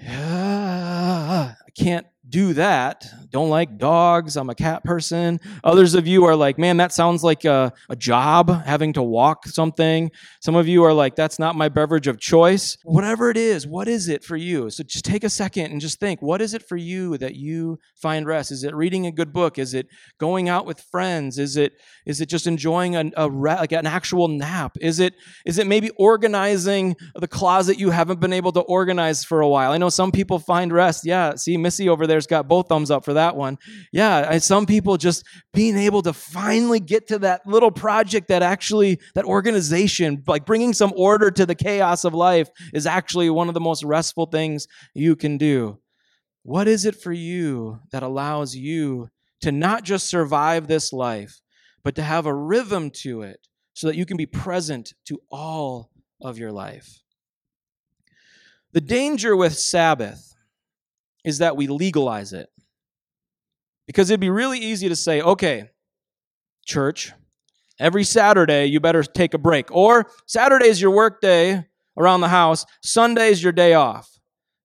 I 0.00 1.54
can't 1.76 2.06
do 2.28 2.52
that. 2.52 3.04
Don't 3.30 3.48
like 3.48 3.78
dogs. 3.78 4.36
I'm 4.36 4.48
a 4.48 4.54
cat 4.54 4.84
person. 4.84 5.40
Others 5.64 5.94
of 5.94 6.06
you 6.06 6.24
are 6.24 6.36
like, 6.36 6.56
man, 6.56 6.76
that 6.76 6.92
sounds 6.92 7.24
like 7.24 7.44
a, 7.44 7.72
a, 7.88 7.96
job, 7.96 8.64
having 8.64 8.92
to 8.92 9.02
walk 9.02 9.46
something. 9.46 10.10
Some 10.40 10.54
of 10.54 10.68
you 10.68 10.84
are 10.84 10.92
like, 10.92 11.16
that's 11.16 11.38
not 11.38 11.56
my 11.56 11.68
beverage 11.68 12.06
of 12.06 12.20
choice. 12.20 12.78
Whatever 12.84 13.30
it 13.30 13.36
is, 13.36 13.66
what 13.66 13.88
is 13.88 14.08
it 14.08 14.22
for 14.24 14.36
you? 14.36 14.70
So 14.70 14.84
just 14.84 15.04
take 15.04 15.24
a 15.24 15.30
second 15.30 15.72
and 15.72 15.80
just 15.80 15.98
think, 15.98 16.22
what 16.22 16.40
is 16.40 16.54
it 16.54 16.62
for 16.62 16.76
you 16.76 17.18
that 17.18 17.34
you 17.34 17.78
find 17.96 18.26
rest? 18.26 18.52
Is 18.52 18.64
it 18.64 18.74
reading 18.74 19.06
a 19.06 19.12
good 19.12 19.32
book? 19.32 19.58
Is 19.58 19.74
it 19.74 19.88
going 20.18 20.48
out 20.48 20.64
with 20.64 20.80
friends? 20.80 21.38
Is 21.38 21.56
it 21.56 21.74
is 22.06 22.20
it 22.20 22.28
just 22.28 22.46
enjoying 22.46 22.96
a, 22.96 23.10
a 23.16 23.26
like 23.26 23.72
an 23.72 23.86
actual 23.86 24.28
nap? 24.28 24.76
Is 24.80 24.98
it 25.00 25.14
is 25.44 25.58
it 25.58 25.66
maybe 25.66 25.90
organizing 25.96 26.96
the 27.14 27.28
closet 27.28 27.78
you 27.78 27.90
haven't 27.90 28.20
been 28.20 28.32
able 28.32 28.52
to 28.52 28.60
organize 28.60 29.24
for 29.24 29.40
a 29.40 29.48
while? 29.48 29.72
I 29.72 29.78
know 29.78 29.88
some 29.88 30.12
people 30.12 30.38
find 30.38 30.72
rest. 30.72 31.04
Yeah, 31.04 31.34
see 31.34 31.56
Missy 31.56 31.88
over 31.88 32.06
there 32.06 32.11
there's 32.12 32.26
got 32.26 32.46
both 32.46 32.68
thumbs 32.68 32.90
up 32.90 33.06
for 33.06 33.14
that 33.14 33.36
one. 33.36 33.56
Yeah, 33.90 34.36
some 34.36 34.66
people 34.66 34.98
just 34.98 35.24
being 35.54 35.78
able 35.78 36.02
to 36.02 36.12
finally 36.12 36.78
get 36.78 37.08
to 37.08 37.18
that 37.20 37.46
little 37.46 37.70
project 37.70 38.28
that 38.28 38.42
actually, 38.42 39.00
that 39.14 39.24
organization, 39.24 40.22
like 40.26 40.44
bringing 40.44 40.74
some 40.74 40.92
order 40.94 41.30
to 41.30 41.46
the 41.46 41.54
chaos 41.54 42.04
of 42.04 42.12
life 42.12 42.50
is 42.74 42.86
actually 42.86 43.30
one 43.30 43.48
of 43.48 43.54
the 43.54 43.60
most 43.60 43.82
restful 43.82 44.26
things 44.26 44.68
you 44.92 45.16
can 45.16 45.38
do. 45.38 45.78
What 46.42 46.68
is 46.68 46.84
it 46.84 46.96
for 46.96 47.12
you 47.12 47.80
that 47.92 48.02
allows 48.02 48.54
you 48.54 49.08
to 49.40 49.50
not 49.50 49.84
just 49.84 50.08
survive 50.08 50.66
this 50.66 50.92
life, 50.92 51.40
but 51.82 51.94
to 51.94 52.02
have 52.02 52.26
a 52.26 52.34
rhythm 52.34 52.90
to 52.90 53.22
it 53.22 53.48
so 53.72 53.86
that 53.86 53.96
you 53.96 54.04
can 54.04 54.18
be 54.18 54.26
present 54.26 54.92
to 55.06 55.18
all 55.30 55.90
of 56.20 56.36
your 56.36 56.52
life? 56.52 57.00
The 58.72 58.82
danger 58.82 59.34
with 59.34 59.56
Sabbath 59.56 60.31
is 61.24 61.38
that 61.38 61.56
we 61.56 61.66
legalize 61.66 62.32
it. 62.32 62.48
Because 63.86 64.10
it'd 64.10 64.20
be 64.20 64.30
really 64.30 64.58
easy 64.58 64.88
to 64.88 64.96
say, 64.96 65.20
okay, 65.20 65.70
church, 66.64 67.12
every 67.78 68.04
Saturday 68.04 68.66
you 68.66 68.80
better 68.80 69.02
take 69.02 69.34
a 69.34 69.38
break. 69.38 69.70
Or 69.70 70.10
Saturday 70.26 70.68
is 70.68 70.80
your 70.80 70.92
work 70.92 71.20
day 71.20 71.66
around 71.98 72.20
the 72.20 72.28
house, 72.28 72.64
Sunday 72.82 73.28
is 73.28 73.42
your 73.42 73.52
day 73.52 73.74
off. 73.74 74.08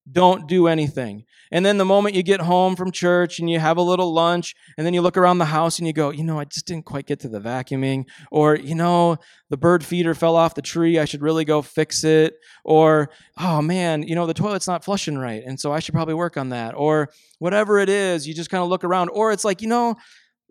don't 0.09 0.47
do 0.47 0.67
anything. 0.67 1.25
And 1.51 1.65
then 1.65 1.77
the 1.77 1.85
moment 1.85 2.15
you 2.15 2.23
get 2.23 2.41
home 2.41 2.75
from 2.75 2.91
church 2.91 3.39
and 3.39 3.49
you 3.49 3.59
have 3.59 3.77
a 3.77 3.81
little 3.81 4.13
lunch, 4.13 4.55
and 4.77 4.85
then 4.85 4.93
you 4.93 5.01
look 5.01 5.17
around 5.17 5.37
the 5.37 5.45
house 5.45 5.79
and 5.79 5.87
you 5.87 5.93
go, 5.93 6.09
you 6.09 6.23
know, 6.23 6.39
I 6.39 6.45
just 6.45 6.65
didn't 6.65 6.85
quite 6.85 7.05
get 7.05 7.19
to 7.21 7.29
the 7.29 7.39
vacuuming. 7.39 8.05
Or, 8.31 8.55
you 8.55 8.75
know, 8.75 9.17
the 9.49 9.57
bird 9.57 9.83
feeder 9.85 10.13
fell 10.13 10.35
off 10.35 10.55
the 10.55 10.61
tree. 10.61 10.99
I 10.99 11.05
should 11.05 11.21
really 11.21 11.45
go 11.45 11.61
fix 11.61 12.03
it. 12.03 12.35
Or, 12.63 13.09
oh 13.37 13.61
man, 13.61 14.03
you 14.03 14.15
know, 14.15 14.25
the 14.25 14.33
toilet's 14.33 14.67
not 14.67 14.83
flushing 14.83 15.17
right. 15.17 15.43
And 15.45 15.59
so 15.59 15.71
I 15.71 15.79
should 15.79 15.93
probably 15.93 16.13
work 16.15 16.37
on 16.37 16.49
that. 16.49 16.73
Or 16.75 17.09
whatever 17.39 17.79
it 17.79 17.89
is, 17.89 18.27
you 18.27 18.33
just 18.33 18.49
kind 18.49 18.63
of 18.63 18.69
look 18.69 18.83
around. 18.83 19.09
Or 19.09 19.31
it's 19.31 19.45
like, 19.45 19.61
you 19.61 19.67
know, 19.67 19.95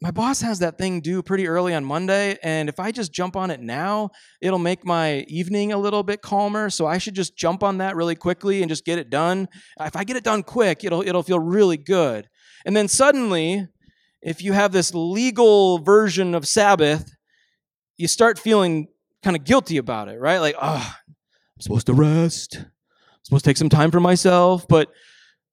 my 0.03 0.11
boss 0.11 0.43
has 0.43 0.59
that 0.59 0.77
thing 0.77 1.01
due 1.01 1.23
pretty 1.23 1.49
early 1.49 1.75
on 1.75 1.85
Monday, 1.85 2.37
and 2.43 2.69
if 2.69 2.79
I 2.79 2.93
just 2.93 3.13
jump 3.13 3.35
on 3.35 3.51
it 3.51 3.61
now, 3.61 4.11
it'll 4.43 4.59
make 4.59 4.85
my 4.85 5.21
evening 5.29 5.73
a 5.73 5.79
little 5.79 6.03
bit 6.03 6.21
calmer. 6.21 6.69
So 6.69 6.87
I 6.87 6.99
should 6.99 7.15
just 7.15 7.37
jump 7.37 7.63
on 7.63 7.79
that 7.79 7.97
really 7.97 8.15
quickly 8.15 8.63
and 8.63 8.69
just 8.69 8.85
get 8.85 8.99
it 8.99 9.09
done. 9.09 9.49
If 9.81 9.97
I 9.97 10.05
get 10.05 10.17
it 10.17 10.25
done 10.25 10.43
quick, 10.43 10.85
it'll 10.85 11.01
it'll 11.01 11.23
feel 11.23 11.39
really 11.39 11.79
good. 11.79 12.29
And 12.67 12.77
then 12.77 12.89
suddenly, 12.89 13.69
if 14.21 14.43
you 14.43 14.53
have 14.53 14.73
this 14.73 14.93
legal 14.93 15.79
version 15.79 16.35
of 16.35 16.47
Sabbath, 16.47 17.11
you 17.97 18.09
start 18.09 18.39
feeling 18.39 18.89
kind 19.23 19.37
of 19.37 19.45
guilty 19.45 19.79
about 19.79 20.09
it, 20.09 20.21
right? 20.21 20.39
Like, 20.39 20.57
oh, 20.61 20.95
I'm 21.09 21.61
supposed 21.61 21.87
to 21.87 21.95
rest. 21.95 22.57
I'm 22.57 22.67
supposed 23.23 23.45
to 23.45 23.49
take 23.49 23.57
some 23.57 23.71
time 23.71 23.91
for 23.91 24.01
myself, 24.01 24.69
but 24.69 24.91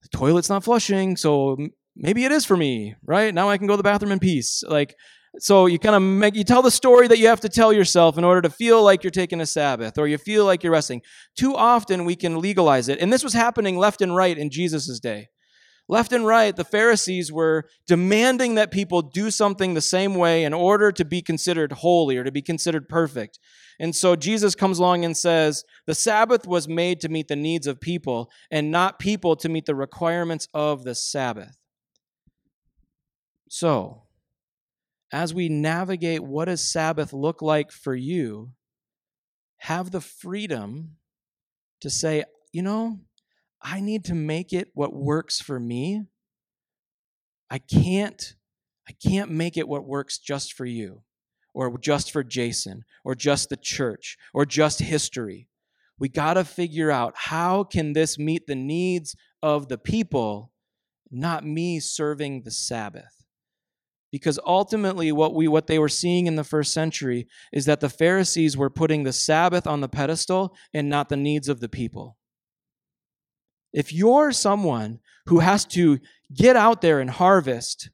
the 0.02 0.10
toilet's 0.10 0.50
not 0.50 0.66
flushing, 0.66 1.16
so 1.16 1.58
maybe 1.96 2.26
it 2.26 2.32
is 2.32 2.46
for 2.46 2.58
me, 2.58 2.96
right? 3.06 3.34
Now 3.34 3.50
I 3.50 3.58
can 3.58 3.68
go 3.68 3.74
to 3.74 3.78
the 3.78 3.84
bathroom 3.84 4.12
in 4.12 4.20
peace. 4.20 4.64
Like, 4.68 4.96
so 5.40 5.66
you 5.66 5.80
kind 5.80 5.96
of 5.96 6.02
make 6.02 6.36
you 6.36 6.44
tell 6.44 6.62
the 6.62 6.70
story 6.70 7.08
that 7.08 7.18
you 7.18 7.28
have 7.28 7.42
to 7.42 7.50
tell 7.50 7.74
yourself 7.74 8.18
in 8.18 8.24
order 8.24 8.42
to 8.42 8.50
feel 8.50 8.84
like 8.84 9.04
you're 9.04 9.12
taking 9.12 9.42
a 9.42 9.46
Sabbath 9.46 9.98
or 9.98 10.08
you 10.08 10.18
feel 10.18 10.46
like 10.46 10.64
you're 10.64 10.72
resting. 10.72 11.02
Too 11.36 11.56
often 11.56 12.06
we 12.06 12.16
can 12.16 12.40
legalize 12.40 12.88
it. 12.88 13.00
And 13.00 13.12
this 13.12 13.24
was 13.24 13.34
happening 13.34 13.78
left 13.78 14.02
and 14.02 14.16
right 14.16 14.38
in 14.38 14.52
Jesus' 14.52 15.00
day. 15.00 15.30
Left 15.90 16.14
and 16.14 16.26
right, 16.26 16.56
the 16.56 16.64
Pharisees 16.64 17.32
were 17.32 17.66
demanding 17.88 18.56
that 18.56 18.72
people 18.72 19.02
do 19.02 19.30
something 19.30 19.74
the 19.74 19.82
same 19.82 20.16
way 20.16 20.46
in 20.46 20.54
order 20.54 20.92
to 20.94 21.04
be 21.04 21.22
considered 21.22 21.74
holy 21.74 22.16
or 22.16 22.24
to 22.24 22.32
be 22.32 22.42
considered 22.42 22.88
perfect. 22.88 23.38
And 23.80 23.94
so 23.94 24.16
Jesus 24.16 24.56
comes 24.56 24.80
along 24.80 25.04
and 25.04 25.18
says, 25.18 25.66
The 25.86 25.96
Sabbath 25.96 26.48
was 26.48 26.70
made 26.70 27.02
to 27.02 27.10
meet 27.10 27.28
the 27.28 27.36
needs 27.36 27.68
of 27.68 27.82
people 27.82 28.30
and 28.50 28.72
not 28.72 29.00
people 29.00 29.36
to 29.38 29.50
meet 29.50 29.66
the 29.66 29.76
requirements 29.76 30.48
of 30.54 30.84
the 30.86 30.96
Sabbath. 30.96 31.58
So, 33.56 34.02
as 35.12 35.32
we 35.32 35.48
navigate 35.48 36.24
what 36.24 36.46
does 36.46 36.68
Sabbath 36.68 37.14
look 37.14 37.40
like 37.44 37.72
for 37.72 37.94
you, 37.94 38.50
have 39.58 39.92
the 39.92 40.02
freedom 40.02 40.96
to 41.82 41.92
say, 41.92 42.24
you 42.52 42.64
know, 42.64 43.02
I 43.62 43.80
need 43.80 44.06
to 44.06 44.16
make 44.16 44.54
it 44.54 44.70
what 44.74 44.92
works 44.92 45.40
for 45.40 45.60
me. 45.60 46.02
I 47.52 47.60
can't 47.60 48.34
I 48.90 48.94
can't 48.94 49.30
make 49.30 49.56
it 49.56 49.68
what 49.68 49.86
works 49.86 50.18
just 50.18 50.54
for 50.54 50.66
you 50.66 51.04
or 51.54 51.78
just 51.78 52.12
for 52.12 52.24
Jason 52.24 52.86
or 53.06 53.14
just 53.14 53.50
the 53.50 53.58
church 53.58 54.18
or 54.34 54.48
just 54.48 54.80
history. 54.80 55.48
We 56.00 56.10
got 56.10 56.34
to 56.34 56.44
figure 56.44 56.90
out 56.90 57.14
how 57.16 57.66
can 57.66 57.94
this 57.94 58.18
meet 58.18 58.48
the 58.48 58.56
needs 58.56 59.16
of 59.44 59.68
the 59.68 59.78
people, 59.78 60.52
not 61.12 61.46
me 61.46 61.80
serving 61.80 62.42
the 62.42 62.52
Sabbath 62.52 63.23
because 64.14 64.38
ultimately 64.46 65.12
what 65.12 65.34
we 65.34 65.48
what 65.48 65.66
they 65.66 65.80
were 65.80 65.90
seeing 65.90 66.28
in 66.28 66.36
the 66.36 66.44
first 66.44 66.72
century 66.72 67.28
is 67.52 67.66
that 67.66 67.80
the 67.80 67.90
Pharisees 67.90 68.56
were 68.56 68.70
putting 68.70 69.02
the 69.02 69.12
Sabbath 69.12 69.66
on 69.66 69.82
the 69.82 69.90
pedestal 69.90 70.56
and 70.72 70.88
not 70.88 71.10
the 71.10 71.18
needs 71.18 71.50
of 71.50 71.62
the 71.62 71.68
people. 71.68 72.16
If 73.74 73.92
you're 73.92 74.32
someone 74.32 75.00
who 75.26 75.40
has 75.40 75.66
to 75.66 76.00
get 76.32 76.56
out 76.56 76.82
there 76.82 77.00
and 77.00 77.10
harvest 77.10 77.90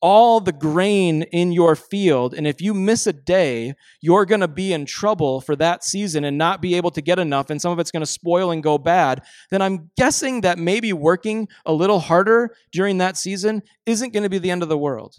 all 0.00 0.40
the 0.40 0.50
grain 0.50 1.22
in 1.22 1.52
your 1.52 1.76
field, 1.76 2.34
and 2.34 2.44
if 2.44 2.60
you 2.60 2.74
miss 2.74 3.06
a 3.06 3.12
day, 3.12 3.74
you're 4.00 4.26
going 4.26 4.40
to 4.40 4.48
be 4.48 4.72
in 4.72 4.86
trouble 4.86 5.40
for 5.40 5.54
that 5.54 5.84
season 5.84 6.24
and 6.24 6.36
not 6.36 6.60
be 6.60 6.74
able 6.74 6.90
to 6.90 7.00
get 7.00 7.20
enough, 7.20 7.48
and 7.50 7.62
some 7.62 7.70
of 7.70 7.78
it's 7.78 7.92
going 7.92 8.02
to 8.02 8.06
spoil 8.06 8.50
and 8.50 8.60
go 8.60 8.76
bad, 8.76 9.22
then 9.50 9.62
I'm 9.62 9.88
guessing 9.96 10.40
that 10.40 10.58
maybe 10.58 10.92
working 10.92 11.46
a 11.64 11.72
little 11.72 12.00
harder 12.00 12.56
during 12.72 12.98
that 12.98 13.16
season 13.16 13.62
isn't 13.86 14.12
going 14.12 14.24
to 14.24 14.28
be 14.28 14.38
the 14.38 14.50
end 14.50 14.64
of 14.64 14.68
the 14.68 14.76
world. 14.78 15.14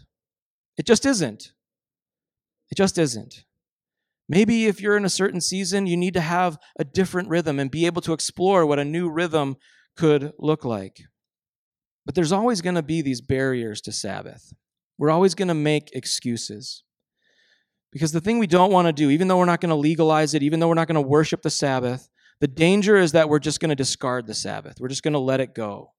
It 0.80 0.86
just 0.86 1.06
isn't. 1.06 1.52
It 2.72 2.76
just 2.76 2.98
isn't. 2.98 3.44
Maybe 4.30 4.66
if 4.66 4.80
you're 4.80 4.96
in 4.96 5.04
a 5.04 5.10
certain 5.10 5.42
season, 5.42 5.88
you 5.88 5.98
need 5.98 6.14
to 6.14 6.22
have 6.22 6.58
a 6.80 6.86
different 6.86 7.28
rhythm 7.28 7.60
and 7.60 7.70
be 7.70 7.86
able 7.86 8.02
to 8.04 8.14
explore 8.14 8.66
what 8.66 8.80
a 8.80 8.86
new 8.86 9.10
rhythm 9.10 9.58
could 9.98 10.32
look 10.40 10.64
like. 10.64 11.02
But 12.06 12.16
there's 12.16 12.32
always 12.32 12.62
going 12.62 12.76
to 12.76 12.82
be 12.82 13.02
these 13.02 13.20
barriers 13.20 13.82
to 13.82 13.92
Sabbath. 13.92 14.54
We're 14.98 15.10
always 15.10 15.36
going 15.36 15.50
to 15.50 15.54
make 15.54 15.92
excuses. 15.92 16.84
Because 17.92 18.14
the 18.14 18.22
thing 18.22 18.40
we 18.40 18.48
don't 18.48 18.72
want 18.72 18.88
to 18.88 18.94
do, 18.94 19.10
even 19.10 19.28
though 19.28 19.38
we're 19.38 19.46
not 19.46 19.60
going 19.60 19.72
to 19.72 19.76
legalize 19.76 20.34
it, 20.34 20.44
even 20.44 20.62
though 20.62 20.70
we're 20.70 20.76
not 20.76 20.88
going 20.88 20.96
to 20.96 21.02
worship 21.02 21.42
the 21.42 21.50
Sabbath, 21.50 22.10
the 22.40 22.48
danger 22.48 22.96
is 22.96 23.12
that 23.12 23.28
we're 23.28 23.40
just 23.40 23.60
going 23.60 23.70
to 23.70 23.76
discard 23.76 24.28
the 24.28 24.34
Sabbath. 24.34 24.80
We're 24.80 24.88
just 24.88 25.04
going 25.04 25.12
to 25.12 25.20
let 25.20 25.42
it 25.42 25.54
go 25.54 25.92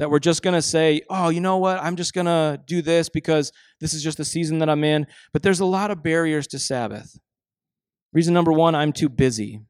that 0.00 0.10
we're 0.10 0.18
just 0.18 0.42
going 0.42 0.54
to 0.54 0.62
say, 0.62 1.02
oh, 1.10 1.28
you 1.28 1.40
know 1.40 1.58
what? 1.58 1.78
I'm 1.78 1.94
just 1.94 2.14
going 2.14 2.24
to 2.24 2.58
do 2.66 2.80
this 2.80 3.10
because 3.10 3.52
this 3.80 3.92
is 3.92 4.02
just 4.02 4.16
the 4.16 4.24
season 4.24 4.58
that 4.60 4.70
I'm 4.70 4.82
in. 4.82 5.06
But 5.34 5.42
there's 5.42 5.60
a 5.60 5.66
lot 5.66 5.90
of 5.90 6.02
barriers 6.02 6.46
to 6.48 6.58
Sabbath. 6.58 7.20
Reason 8.14 8.32
number 8.32 8.50
one, 8.50 8.74
I'm 8.74 8.94
too 8.94 9.10
busy. 9.10 9.60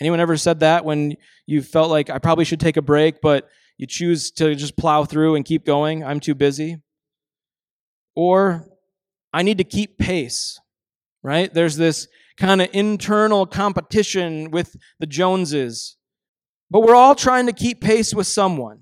Anyone 0.00 0.18
ever 0.18 0.38
said 0.38 0.60
that 0.60 0.86
when 0.86 1.14
you 1.46 1.60
felt 1.60 1.90
like 1.90 2.08
I 2.08 2.18
probably 2.18 2.46
should 2.46 2.58
take 2.58 2.78
a 2.78 2.82
break, 2.82 3.20
but 3.20 3.50
you 3.76 3.86
choose 3.86 4.30
to 4.32 4.54
just 4.54 4.78
plow 4.78 5.04
through 5.04 5.34
and 5.34 5.44
keep 5.44 5.66
going? 5.66 6.02
I'm 6.02 6.20
too 6.20 6.34
busy. 6.34 6.78
Or 8.16 8.66
I 9.30 9.42
need 9.42 9.58
to 9.58 9.64
keep 9.64 9.98
pace, 9.98 10.58
right? 11.22 11.52
There's 11.52 11.76
this 11.76 12.08
kind 12.38 12.62
of 12.62 12.70
internal 12.72 13.44
competition 13.44 14.50
with 14.50 14.74
the 15.00 15.06
Joneses. 15.06 15.98
But 16.70 16.80
we're 16.80 16.94
all 16.94 17.14
trying 17.14 17.44
to 17.44 17.52
keep 17.52 17.82
pace 17.82 18.14
with 18.14 18.26
someone. 18.26 18.80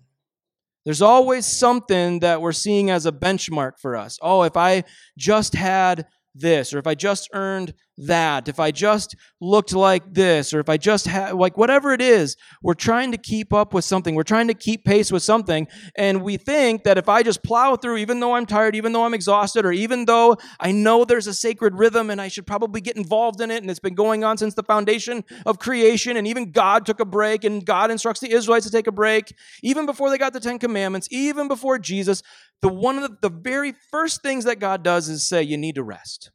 There's 0.88 1.02
always 1.02 1.44
something 1.44 2.20
that 2.20 2.40
we're 2.40 2.52
seeing 2.52 2.88
as 2.88 3.04
a 3.04 3.12
benchmark 3.12 3.72
for 3.78 3.94
us. 3.94 4.18
Oh, 4.22 4.44
if 4.44 4.56
I 4.56 4.84
just 5.18 5.54
had 5.54 6.06
this, 6.34 6.72
or 6.72 6.78
if 6.78 6.86
I 6.86 6.94
just 6.94 7.28
earned 7.34 7.74
that, 7.98 8.48
if 8.48 8.60
I 8.60 8.70
just 8.70 9.16
looked 9.40 9.72
like 9.72 10.14
this, 10.14 10.54
or 10.54 10.60
if 10.60 10.68
I 10.68 10.76
just 10.76 11.06
had, 11.06 11.34
like, 11.34 11.56
whatever 11.56 11.92
it 11.92 12.00
is, 12.00 12.36
we're 12.62 12.74
trying 12.74 13.12
to 13.12 13.18
keep 13.18 13.52
up 13.52 13.74
with 13.74 13.84
something. 13.84 14.14
We're 14.14 14.22
trying 14.22 14.48
to 14.48 14.54
keep 14.54 14.84
pace 14.84 15.10
with 15.10 15.22
something. 15.22 15.66
And 15.96 16.22
we 16.22 16.36
think 16.36 16.84
that 16.84 16.96
if 16.96 17.08
I 17.08 17.22
just 17.22 17.42
plow 17.42 17.76
through, 17.76 17.96
even 17.98 18.20
though 18.20 18.34
I'm 18.34 18.46
tired, 18.46 18.76
even 18.76 18.92
though 18.92 19.04
I'm 19.04 19.14
exhausted, 19.14 19.66
or 19.66 19.72
even 19.72 20.04
though 20.04 20.36
I 20.60 20.72
know 20.72 21.04
there's 21.04 21.26
a 21.26 21.34
sacred 21.34 21.74
rhythm 21.74 22.10
and 22.10 22.20
I 22.20 22.28
should 22.28 22.46
probably 22.46 22.80
get 22.80 22.96
involved 22.96 23.40
in 23.40 23.50
it, 23.50 23.62
and 23.62 23.70
it's 23.70 23.80
been 23.80 23.94
going 23.94 24.24
on 24.24 24.38
since 24.38 24.54
the 24.54 24.62
foundation 24.62 25.24
of 25.44 25.58
creation, 25.58 26.16
and 26.16 26.26
even 26.26 26.52
God 26.52 26.86
took 26.86 27.00
a 27.00 27.04
break, 27.04 27.44
and 27.44 27.64
God 27.66 27.90
instructs 27.90 28.20
the 28.20 28.30
Israelites 28.30 28.66
to 28.66 28.72
take 28.72 28.86
a 28.86 28.92
break, 28.92 29.34
even 29.62 29.86
before 29.86 30.10
they 30.10 30.18
got 30.18 30.32
the 30.32 30.40
Ten 30.40 30.58
Commandments, 30.58 31.08
even 31.10 31.48
before 31.48 31.78
Jesus, 31.78 32.22
the 32.62 32.68
one 32.68 32.96
of 32.96 33.02
the, 33.02 33.28
the 33.28 33.34
very 33.34 33.74
first 33.90 34.22
things 34.22 34.44
that 34.44 34.60
God 34.60 34.82
does 34.82 35.08
is 35.08 35.28
say, 35.28 35.42
you 35.42 35.56
need 35.56 35.74
to 35.74 35.82
rest. 35.82 36.30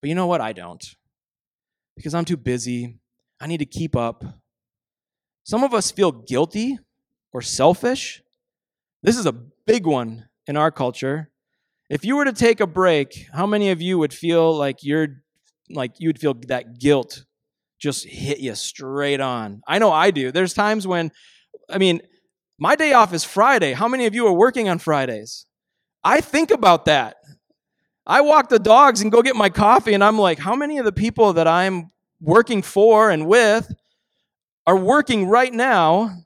But 0.00 0.08
you 0.08 0.14
know 0.14 0.26
what? 0.26 0.40
I 0.40 0.52
don't. 0.52 0.84
Because 1.96 2.14
I'm 2.14 2.24
too 2.24 2.36
busy. 2.36 2.98
I 3.40 3.46
need 3.46 3.58
to 3.58 3.66
keep 3.66 3.96
up. 3.96 4.24
Some 5.44 5.64
of 5.64 5.74
us 5.74 5.90
feel 5.90 6.12
guilty 6.12 6.78
or 7.32 7.42
selfish. 7.42 8.22
This 9.02 9.16
is 9.16 9.26
a 9.26 9.32
big 9.32 9.86
one 9.86 10.28
in 10.46 10.56
our 10.56 10.70
culture. 10.70 11.30
If 11.88 12.04
you 12.04 12.16
were 12.16 12.24
to 12.24 12.32
take 12.32 12.60
a 12.60 12.66
break, 12.66 13.26
how 13.32 13.46
many 13.46 13.70
of 13.70 13.80
you 13.80 13.98
would 13.98 14.12
feel 14.12 14.54
like 14.54 14.78
you're 14.82 15.22
like 15.70 15.92
you'd 15.98 16.18
feel 16.18 16.34
that 16.48 16.78
guilt 16.78 17.24
just 17.78 18.06
hit 18.06 18.40
you 18.40 18.54
straight 18.54 19.20
on? 19.20 19.62
I 19.66 19.78
know 19.78 19.90
I 19.90 20.10
do. 20.10 20.30
There's 20.30 20.52
times 20.52 20.86
when 20.86 21.12
I 21.70 21.78
mean, 21.78 22.00
my 22.58 22.76
day 22.76 22.92
off 22.92 23.14
is 23.14 23.24
Friday. 23.24 23.72
How 23.72 23.88
many 23.88 24.06
of 24.06 24.14
you 24.14 24.26
are 24.26 24.32
working 24.32 24.68
on 24.68 24.78
Fridays? 24.78 25.46
I 26.04 26.20
think 26.20 26.50
about 26.50 26.86
that. 26.86 27.16
I 28.10 28.22
walk 28.22 28.48
the 28.48 28.58
dogs 28.58 29.02
and 29.02 29.12
go 29.12 29.20
get 29.20 29.36
my 29.36 29.50
coffee, 29.50 29.92
and 29.92 30.02
I'm 30.02 30.18
like, 30.18 30.38
how 30.38 30.56
many 30.56 30.78
of 30.78 30.86
the 30.86 30.92
people 30.92 31.34
that 31.34 31.46
I'm 31.46 31.90
working 32.22 32.62
for 32.62 33.10
and 33.10 33.26
with 33.26 33.70
are 34.66 34.78
working 34.78 35.26
right 35.26 35.52
now? 35.52 36.16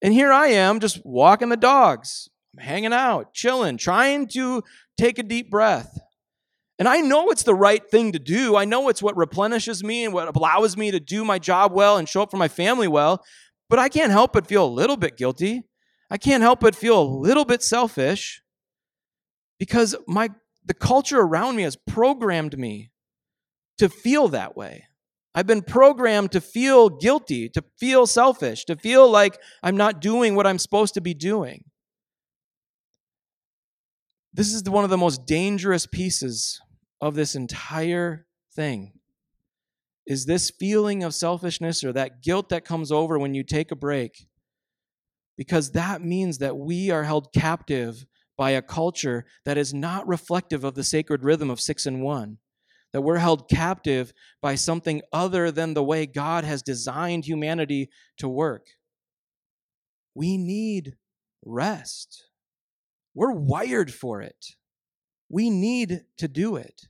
And 0.00 0.14
here 0.14 0.32
I 0.32 0.48
am 0.48 0.78
just 0.78 1.04
walking 1.04 1.48
the 1.48 1.56
dogs, 1.56 2.28
hanging 2.56 2.92
out, 2.92 3.34
chilling, 3.34 3.78
trying 3.78 4.28
to 4.28 4.62
take 4.96 5.18
a 5.18 5.24
deep 5.24 5.50
breath. 5.50 5.98
And 6.78 6.86
I 6.86 7.00
know 7.00 7.30
it's 7.30 7.42
the 7.42 7.54
right 7.54 7.82
thing 7.90 8.12
to 8.12 8.18
do. 8.20 8.54
I 8.54 8.64
know 8.64 8.88
it's 8.88 9.02
what 9.02 9.16
replenishes 9.16 9.82
me 9.82 10.04
and 10.04 10.14
what 10.14 10.34
allows 10.36 10.76
me 10.76 10.92
to 10.92 11.00
do 11.00 11.24
my 11.24 11.40
job 11.40 11.72
well 11.72 11.96
and 11.96 12.08
show 12.08 12.22
up 12.22 12.30
for 12.30 12.36
my 12.36 12.48
family 12.48 12.86
well. 12.86 13.24
But 13.68 13.80
I 13.80 13.88
can't 13.88 14.12
help 14.12 14.32
but 14.32 14.46
feel 14.46 14.64
a 14.64 14.66
little 14.66 14.96
bit 14.96 15.16
guilty. 15.16 15.64
I 16.10 16.16
can't 16.16 16.42
help 16.42 16.60
but 16.60 16.76
feel 16.76 17.00
a 17.00 17.02
little 17.02 17.44
bit 17.44 17.62
selfish 17.62 18.42
because 19.58 19.96
my 20.06 20.30
the 20.64 20.74
culture 20.74 21.20
around 21.20 21.56
me 21.56 21.62
has 21.62 21.76
programmed 21.76 22.58
me 22.58 22.90
to 23.78 23.88
feel 23.88 24.28
that 24.28 24.56
way. 24.56 24.84
I've 25.34 25.46
been 25.46 25.62
programmed 25.62 26.32
to 26.32 26.40
feel 26.40 26.88
guilty, 26.88 27.48
to 27.50 27.64
feel 27.78 28.06
selfish, 28.06 28.64
to 28.66 28.76
feel 28.76 29.10
like 29.10 29.38
I'm 29.62 29.76
not 29.76 30.00
doing 30.00 30.36
what 30.36 30.46
I'm 30.46 30.58
supposed 30.58 30.94
to 30.94 31.00
be 31.00 31.12
doing. 31.12 31.64
This 34.32 34.52
is 34.52 34.62
one 34.64 34.84
of 34.84 34.90
the 34.90 34.96
most 34.96 35.26
dangerous 35.26 35.86
pieces 35.86 36.60
of 37.00 37.14
this 37.14 37.34
entire 37.34 38.26
thing. 38.54 38.92
Is 40.06 40.26
this 40.26 40.50
feeling 40.50 41.02
of 41.02 41.14
selfishness 41.14 41.82
or 41.82 41.92
that 41.92 42.22
guilt 42.22 42.48
that 42.50 42.64
comes 42.64 42.92
over 42.92 43.18
when 43.18 43.34
you 43.34 43.42
take 43.42 43.70
a 43.70 43.76
break? 43.76 44.26
Because 45.36 45.72
that 45.72 46.02
means 46.02 46.38
that 46.38 46.56
we 46.56 46.90
are 46.90 47.04
held 47.04 47.32
captive 47.32 48.06
by 48.36 48.50
a 48.50 48.62
culture 48.62 49.24
that 49.44 49.58
is 49.58 49.72
not 49.72 50.06
reflective 50.06 50.64
of 50.64 50.74
the 50.74 50.84
sacred 50.84 51.22
rhythm 51.22 51.50
of 51.50 51.60
six 51.60 51.86
and 51.86 52.02
one 52.02 52.38
that 52.94 53.02
we're 53.02 53.18
held 53.18 53.48
captive 53.48 54.12
by 54.40 54.54
something 54.54 55.02
other 55.12 55.50
than 55.50 55.74
the 55.74 55.82
way 55.82 56.06
God 56.06 56.44
has 56.44 56.62
designed 56.62 57.24
humanity 57.24 57.90
to 58.18 58.28
work. 58.28 58.68
We 60.14 60.38
need 60.38 60.94
rest. 61.44 62.28
We're 63.12 63.32
wired 63.32 63.92
for 63.92 64.22
it. 64.22 64.46
We 65.28 65.50
need 65.50 66.02
to 66.18 66.28
do 66.28 66.54
it. 66.54 66.82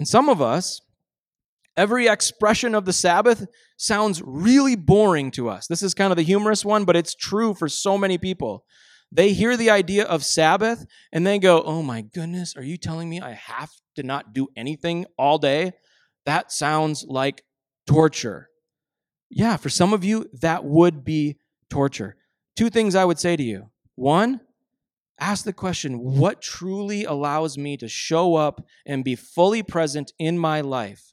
And 0.00 0.08
some 0.08 0.28
of 0.28 0.42
us, 0.42 0.80
every 1.76 2.08
expression 2.08 2.74
of 2.74 2.86
the 2.86 2.92
Sabbath 2.92 3.46
sounds 3.76 4.20
really 4.24 4.74
boring 4.74 5.30
to 5.32 5.48
us. 5.48 5.68
This 5.68 5.84
is 5.84 5.94
kind 5.94 6.10
of 6.10 6.16
the 6.16 6.24
humorous 6.24 6.64
one, 6.64 6.84
but 6.84 6.96
it's 6.96 7.14
true 7.14 7.54
for 7.54 7.68
so 7.68 7.96
many 7.96 8.18
people. 8.18 8.64
They 9.12 9.32
hear 9.32 9.56
the 9.56 9.70
idea 9.70 10.04
of 10.04 10.24
Sabbath 10.24 10.86
and 11.12 11.26
they 11.26 11.38
go, 11.38 11.62
Oh 11.62 11.82
my 11.82 12.02
goodness, 12.02 12.56
are 12.56 12.62
you 12.62 12.76
telling 12.76 13.08
me 13.08 13.20
I 13.20 13.32
have 13.32 13.70
to 13.96 14.02
not 14.02 14.32
do 14.32 14.48
anything 14.56 15.06
all 15.18 15.38
day? 15.38 15.72
That 16.26 16.52
sounds 16.52 17.04
like 17.08 17.42
torture. 17.86 18.50
Yeah, 19.28 19.56
for 19.56 19.68
some 19.68 19.92
of 19.92 20.04
you, 20.04 20.28
that 20.40 20.64
would 20.64 21.04
be 21.04 21.38
torture. 21.70 22.16
Two 22.56 22.70
things 22.70 22.94
I 22.94 23.04
would 23.04 23.18
say 23.18 23.36
to 23.36 23.42
you. 23.42 23.70
One, 23.94 24.40
ask 25.18 25.44
the 25.44 25.52
question 25.52 25.98
what 26.18 26.42
truly 26.42 27.04
allows 27.04 27.58
me 27.58 27.76
to 27.78 27.88
show 27.88 28.36
up 28.36 28.64
and 28.86 29.04
be 29.04 29.14
fully 29.16 29.62
present 29.62 30.12
in 30.18 30.38
my 30.38 30.60
life? 30.60 31.12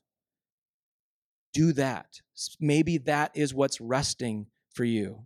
Do 1.54 1.74
that. 1.74 2.22
Maybe 2.60 2.98
that 3.00 3.32
is 3.34 3.54
what's 3.54 3.82
resting 3.82 4.48
for 4.74 4.84
you. 4.84 5.26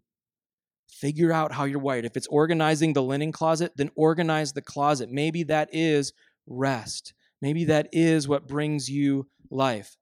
Figure 1.01 1.33
out 1.33 1.51
how 1.51 1.65
you're 1.65 1.79
wired. 1.79 2.05
If 2.05 2.15
it's 2.15 2.27
organizing 2.27 2.93
the 2.93 3.01
linen 3.01 3.31
closet, 3.31 3.73
then 3.75 3.89
organize 3.95 4.53
the 4.53 4.61
closet. 4.61 5.09
Maybe 5.09 5.43
that 5.43 5.69
is 5.73 6.13
rest. 6.45 7.13
Maybe 7.41 7.65
that 7.65 7.89
is 7.91 8.27
what 8.27 8.47
brings 8.47 8.87
you 8.87 9.27
life. 9.49 9.97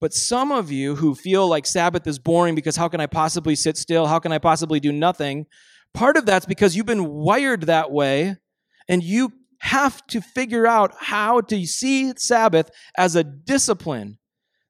But 0.00 0.12
some 0.12 0.50
of 0.50 0.72
you 0.72 0.96
who 0.96 1.14
feel 1.14 1.46
like 1.46 1.66
Sabbath 1.66 2.04
is 2.06 2.18
boring 2.18 2.56
because 2.56 2.74
how 2.74 2.88
can 2.88 3.00
I 3.00 3.06
possibly 3.06 3.54
sit 3.54 3.76
still? 3.76 4.06
How 4.06 4.18
can 4.18 4.32
I 4.32 4.38
possibly 4.38 4.80
do 4.80 4.90
nothing? 4.90 5.46
Part 5.94 6.16
of 6.16 6.26
that's 6.26 6.46
because 6.46 6.74
you've 6.74 6.86
been 6.86 7.08
wired 7.08 7.62
that 7.62 7.92
way 7.92 8.36
and 8.88 9.04
you 9.04 9.32
have 9.58 10.04
to 10.08 10.20
figure 10.20 10.66
out 10.66 10.94
how 10.98 11.42
to 11.42 11.66
see 11.66 12.12
Sabbath 12.16 12.70
as 12.96 13.14
a 13.14 13.22
discipline. 13.22 14.18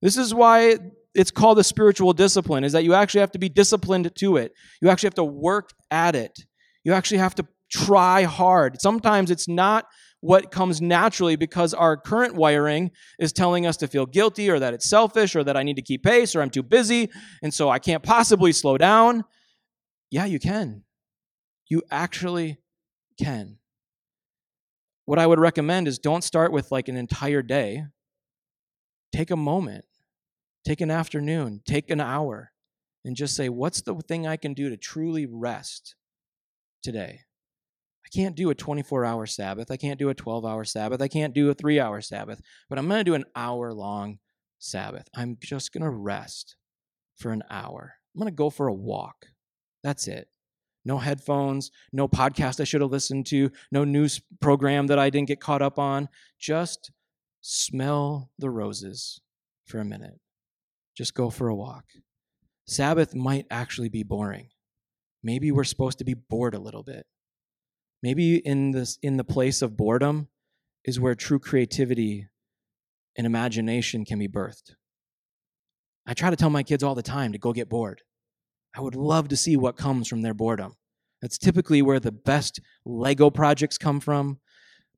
This 0.03 0.17
is 0.17 0.35
why 0.35 0.77
it's 1.15 1.31
called 1.31 1.59
a 1.59 1.65
spiritual 1.65 2.13
discipline 2.13 2.65
is 2.65 2.73
that 2.73 2.85
you 2.85 2.95
actually 2.95 3.21
have 3.21 3.33
to 3.33 3.39
be 3.39 3.49
disciplined 3.49 4.15
to 4.17 4.37
it. 4.37 4.53
You 4.81 4.89
actually 4.89 5.09
have 5.09 5.15
to 5.15 5.25
work 5.25 5.71
at 5.91 6.15
it. 6.15 6.39
You 6.85 6.93
actually 6.93 7.19
have 7.19 7.35
to 7.37 7.47
try 7.71 8.23
hard. 8.23 8.81
Sometimes 8.81 9.31
it's 9.31 9.49
not 9.49 9.87
what 10.21 10.51
comes 10.51 10.81
naturally 10.81 11.37
because 11.37 11.73
our 11.73 11.97
current 11.97 12.35
wiring 12.35 12.91
is 13.19 13.33
telling 13.33 13.67
us 13.67 13.77
to 13.79 13.89
feel 13.89 14.07
guilty 14.07 14.51
or 14.51 14.59
that 14.59 14.75
it's 14.75 14.89
selfish 14.89 15.35
or 15.35 15.43
that 15.45 15.57
I 15.57 15.63
need 15.63 15.77
to 15.77 15.83
keep 15.83 16.03
pace 16.03 16.37
or 16.37 16.43
I'm 16.43 16.51
too 16.51 16.63
busy 16.63 17.11
and 17.43 17.53
so 17.53 17.71
I 17.71 17.79
can't 17.79 18.03
possibly 18.03 18.53
slow 18.53 18.77
down. 18.77 19.25
Yeah, 20.11 20.27
you 20.27 20.39
can. 20.39 20.85
You 21.69 21.83
actually 21.91 22.59
can. 23.19 23.59
What 25.07 25.19
I 25.19 25.27
would 25.27 25.41
recommend 25.41 25.89
is 25.89 25.99
don't 25.99 26.23
start 26.23 26.53
with 26.53 26.71
like 26.71 26.89
an 26.89 26.97
entire 26.97 27.43
day. 27.43 27.85
Take 29.13 29.31
a 29.31 29.37
moment 29.37 29.85
Take 30.65 30.81
an 30.81 30.91
afternoon, 30.91 31.63
take 31.65 31.91
an 31.91 32.01
hour, 32.01 32.53
and 33.05 33.17
just 33.17 33.35
say, 33.35 33.49
What's 33.49 33.83
the 33.83 33.95
thing 33.95 34.27
I 34.27 34.37
can 34.37 34.55
do 34.55 34.69
to 34.69 34.77
truly 34.77 35.27
rest 35.27 35.95
today? 36.83 37.21
I 38.05 38.09
can't 38.15 38.35
do 38.35 38.51
a 38.51 38.55
24 38.55 39.05
hour 39.05 39.27
Sabbath. 39.27 39.71
I 39.71 39.77
can't 39.77 39.99
do 39.99 40.09
a 40.09 40.15
12 40.15 40.45
hour 40.45 40.65
Sabbath. 40.65 41.01
I 41.01 41.09
can't 41.09 41.35
do 41.35 41.51
a 41.51 41.55
three 41.55 41.79
hour 41.79 42.01
Sabbath, 42.01 42.41
but 42.69 42.79
I'm 42.79 42.89
going 42.89 43.01
to 43.01 43.05
do 43.05 43.15
an 43.15 43.25
hour 43.37 43.73
long 43.73 44.19
Sabbath. 44.59 45.09
I'm 45.15 45.39
just 45.41 45.73
going 45.73 45.85
to 45.85 45.91
rest 45.91 46.57
for 47.17 47.33
an 47.33 47.43
hour. 47.51 47.95
I'm 48.15 48.21
going 48.21 48.33
to 48.33 48.37
go 48.37 48.51
for 48.51 48.67
a 48.67 48.75
walk. 48.75 49.27
That's 49.83 50.09
it. 50.09 50.29
No 50.85 50.99
headphones, 50.99 51.71
no 51.93 52.09
podcast 52.09 52.61
I 52.61 52.65
should 52.65 52.81
have 52.81 52.91
listened 52.91 53.27
to, 53.27 53.51
no 53.71 53.85
news 53.85 54.21
program 54.41 54.87
that 54.87 54.99
I 54.99 55.11
didn't 55.11 55.29
get 55.29 55.41
caught 55.41 55.63
up 55.63 55.79
on. 55.79 56.09
Just 56.39 56.91
smell 57.43 58.31
the 58.39 58.51
roses 58.51 59.21
for 59.67 59.79
a 59.79 59.85
minute. 59.85 60.19
Just 60.97 61.15
go 61.15 61.31
for 61.31 61.49
a 61.49 61.55
walk. 61.55 61.85
Sabbath 62.67 63.15
might 63.15 63.47
actually 63.51 63.89
be 63.89 64.03
boring. 64.03 64.49
Maybe 65.23 65.51
we're 65.51 65.65
supposed 65.65 65.99
to 65.99 66.05
be 66.05 66.15
bored 66.15 66.55
a 66.55 66.61
little 66.61 66.83
bit. 66.83 67.07
Maybe 68.03 68.37
in 68.37 68.71
this 68.71 68.99
in 69.03 69.17
the 69.17 69.25
place 69.25 69.61
of 69.61 69.77
boredom 69.77 70.29
is 70.85 70.99
where 70.99 71.15
true 71.15 71.39
creativity 71.39 72.29
and 73.17 73.27
imagination 73.27 74.05
can 74.05 74.19
be 74.19 74.29
birthed. 74.29 74.75
I 76.07 76.15
try 76.15 76.31
to 76.31 76.37
tell 76.37 76.51
my 76.51 76.63
kids 76.63 76.83
all 76.83 76.95
the 76.95 77.03
time 77.03 77.33
to 77.33 77.39
go 77.39 77.53
get 77.53 77.69
bored. 77.69 78.03
I 78.75 78.81
would 78.81 78.95
love 78.95 79.29
to 79.29 79.37
see 79.37 79.57
what 79.57 79.77
comes 79.77 80.09
from 80.09 80.23
their 80.23 80.35
boredom. 80.35 80.75
That's 81.21 81.39
typically 81.39 81.83
where 81.83 82.01
the 82.01 82.13
best 82.13 82.61
Lego 82.87 83.31
projects 83.31 83.77
come 83.77 84.01
from, 84.01 84.39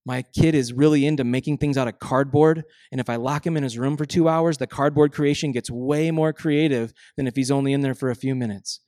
my 0.05 0.23
kid 0.23 0.55
is 0.55 0.73
really 0.73 1.07
into 1.07 1.25
making 1.25 1.59
things 1.59 1.79
out 1.79 1.88
of 1.88 1.99
cardboard. 1.99 2.65
And 2.91 3.01
if 3.01 3.09
I 3.09 3.17
lock 3.17 3.47
him 3.47 3.57
in 3.57 3.62
his 3.62 3.79
room 3.79 3.97
for 3.97 4.05
two 4.05 4.29
hours, 4.29 4.59
the 4.59 4.67
cardboard 4.67 5.12
creation 5.12 5.53
gets 5.53 5.71
way 5.71 6.11
more 6.11 6.33
creative 6.33 6.93
than 7.17 7.27
if 7.27 7.37
he's 7.37 7.51
only 7.51 7.73
in 7.73 7.83
there 7.83 7.95
for 7.95 8.11
a 8.11 8.17
few 8.17 8.35
minutes. 8.35 8.81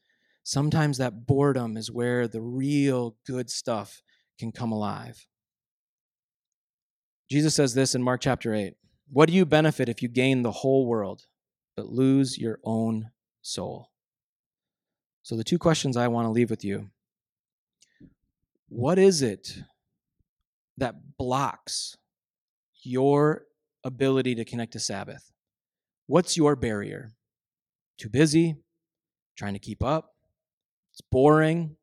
Sometimes 0.42 0.98
that 0.98 1.26
boredom 1.26 1.76
is 1.76 1.90
where 1.90 2.26
the 2.26 2.42
real 2.42 3.16
good 3.26 3.48
stuff 3.48 4.02
can 4.38 4.50
come 4.52 4.72
alive. 4.72 5.26
Jesus 7.30 7.54
says 7.54 7.74
this 7.74 7.94
in 7.94 8.02
Mark 8.02 8.20
chapter 8.20 8.52
8 8.52 8.74
What 9.08 9.28
do 9.28 9.34
you 9.34 9.46
benefit 9.46 9.88
if 9.88 10.02
you 10.02 10.08
gain 10.08 10.42
the 10.42 10.50
whole 10.50 10.86
world, 10.86 11.22
but 11.76 11.86
lose 11.86 12.38
your 12.38 12.58
own 12.64 13.10
soul? 13.40 13.90
So, 15.22 15.36
the 15.36 15.44
two 15.44 15.58
questions 15.58 15.96
I 15.96 16.08
want 16.08 16.26
to 16.26 16.30
leave 16.30 16.50
with 16.50 16.64
you 16.64 16.90
what 18.68 18.98
is 18.98 19.22
it 19.22 19.62
that 20.78 21.16
blocks 21.16 21.96
your 22.82 23.42
ability 23.84 24.34
to 24.36 24.44
connect 24.44 24.72
to 24.72 24.80
Sabbath? 24.80 25.30
What's 26.06 26.36
your 26.36 26.56
barrier? 26.56 27.12
Too 27.98 28.08
busy? 28.08 28.56
Trying 29.36 29.54
to 29.54 29.58
keep 29.58 29.82
up? 29.82 30.14
It's 30.92 31.00
boring? 31.10 31.76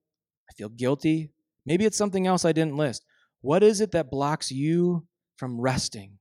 I 0.50 0.54
feel 0.54 0.70
guilty? 0.70 1.32
Maybe 1.66 1.86
it's 1.86 1.98
something 1.98 2.28
else 2.28 2.46
I 2.46 2.52
didn't 2.52 2.78
list. 2.78 3.06
What 3.42 3.64
is 3.64 3.82
it 3.82 3.92
that 3.92 4.12
blocks 4.12 4.52
you 4.52 5.08
from 5.38 5.60
resting? 5.60 6.20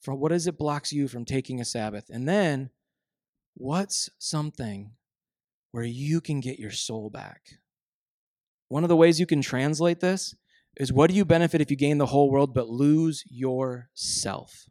From 0.00 0.18
what 0.18 0.32
is 0.32 0.46
it 0.46 0.58
blocks 0.58 0.92
you 0.92 1.08
from 1.08 1.24
taking 1.24 1.60
a 1.60 1.64
Sabbath? 1.64 2.06
And 2.10 2.28
then 2.28 2.70
what's 3.54 4.08
something 4.18 4.92
where 5.72 5.84
you 5.84 6.20
can 6.20 6.40
get 6.40 6.58
your 6.58 6.70
soul 6.70 7.10
back? 7.10 7.42
One 8.68 8.82
of 8.82 8.88
the 8.88 8.96
ways 8.96 9.20
you 9.20 9.26
can 9.26 9.42
translate 9.42 10.00
this 10.00 10.34
is 10.76 10.92
what 10.92 11.10
do 11.10 11.16
you 11.16 11.24
benefit 11.24 11.60
if 11.60 11.70
you 11.70 11.76
gain 11.76 11.98
the 11.98 12.06
whole 12.06 12.30
world 12.30 12.54
but 12.54 12.68
lose 12.68 13.24
yourself? 13.28 14.66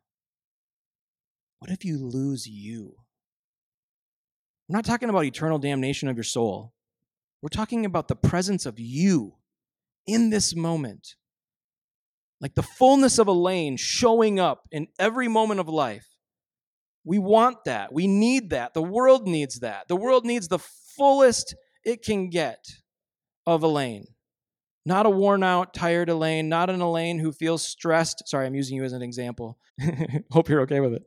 What 1.59 1.71
if 1.71 1.83
you 1.83 1.97
lose 1.97 2.47
you? 2.47 2.95
We're 4.67 4.77
not 4.77 4.85
talking 4.85 5.09
about 5.09 5.25
eternal 5.25 5.59
damnation 5.59 6.07
of 6.07 6.15
your 6.15 6.23
soul. 6.23 6.73
We're 7.41 7.49
talking 7.49 7.85
about 7.85 8.07
the 8.07 8.15
presence 8.15 8.65
of 8.65 8.79
you 8.79 9.35
in 10.05 10.29
this 10.29 10.55
moment. 10.55 11.15
Like 12.41 12.55
the 12.55 12.63
fullness 12.63 13.17
of 13.17 13.27
Elaine 13.27 13.77
showing 13.77 14.39
up 14.39 14.67
in 14.71 14.87
every 14.97 15.27
moment 15.27 15.59
of 15.59 15.67
life. 15.67 16.07
We 17.03 17.17
want 17.17 17.65
that. 17.65 17.91
We 17.91 18.07
need 18.07 18.51
that. 18.51 18.73
The 18.73 18.81
world 18.81 19.27
needs 19.27 19.59
that. 19.59 19.87
The 19.87 19.95
world 19.95 20.25
needs 20.25 20.47
the 20.47 20.59
fullest 20.59 21.55
it 21.83 22.03
can 22.03 22.29
get 22.29 22.63
of 23.45 23.63
Elaine. 23.63 24.05
Not 24.85 25.05
a 25.05 25.09
worn 25.09 25.43
out, 25.43 25.73
tired 25.73 26.09
Elaine, 26.09 26.49
not 26.49 26.69
an 26.69 26.81
Elaine 26.81 27.19
who 27.19 27.31
feels 27.31 27.61
stressed. 27.61 28.27
Sorry, 28.27 28.45
I'm 28.45 28.55
using 28.55 28.77
you 28.77 28.83
as 28.83 28.93
an 28.93 29.01
example. 29.01 29.57
Hope 30.31 30.49
you're 30.49 30.61
okay 30.61 30.79
with 30.79 30.93
it. 30.93 31.03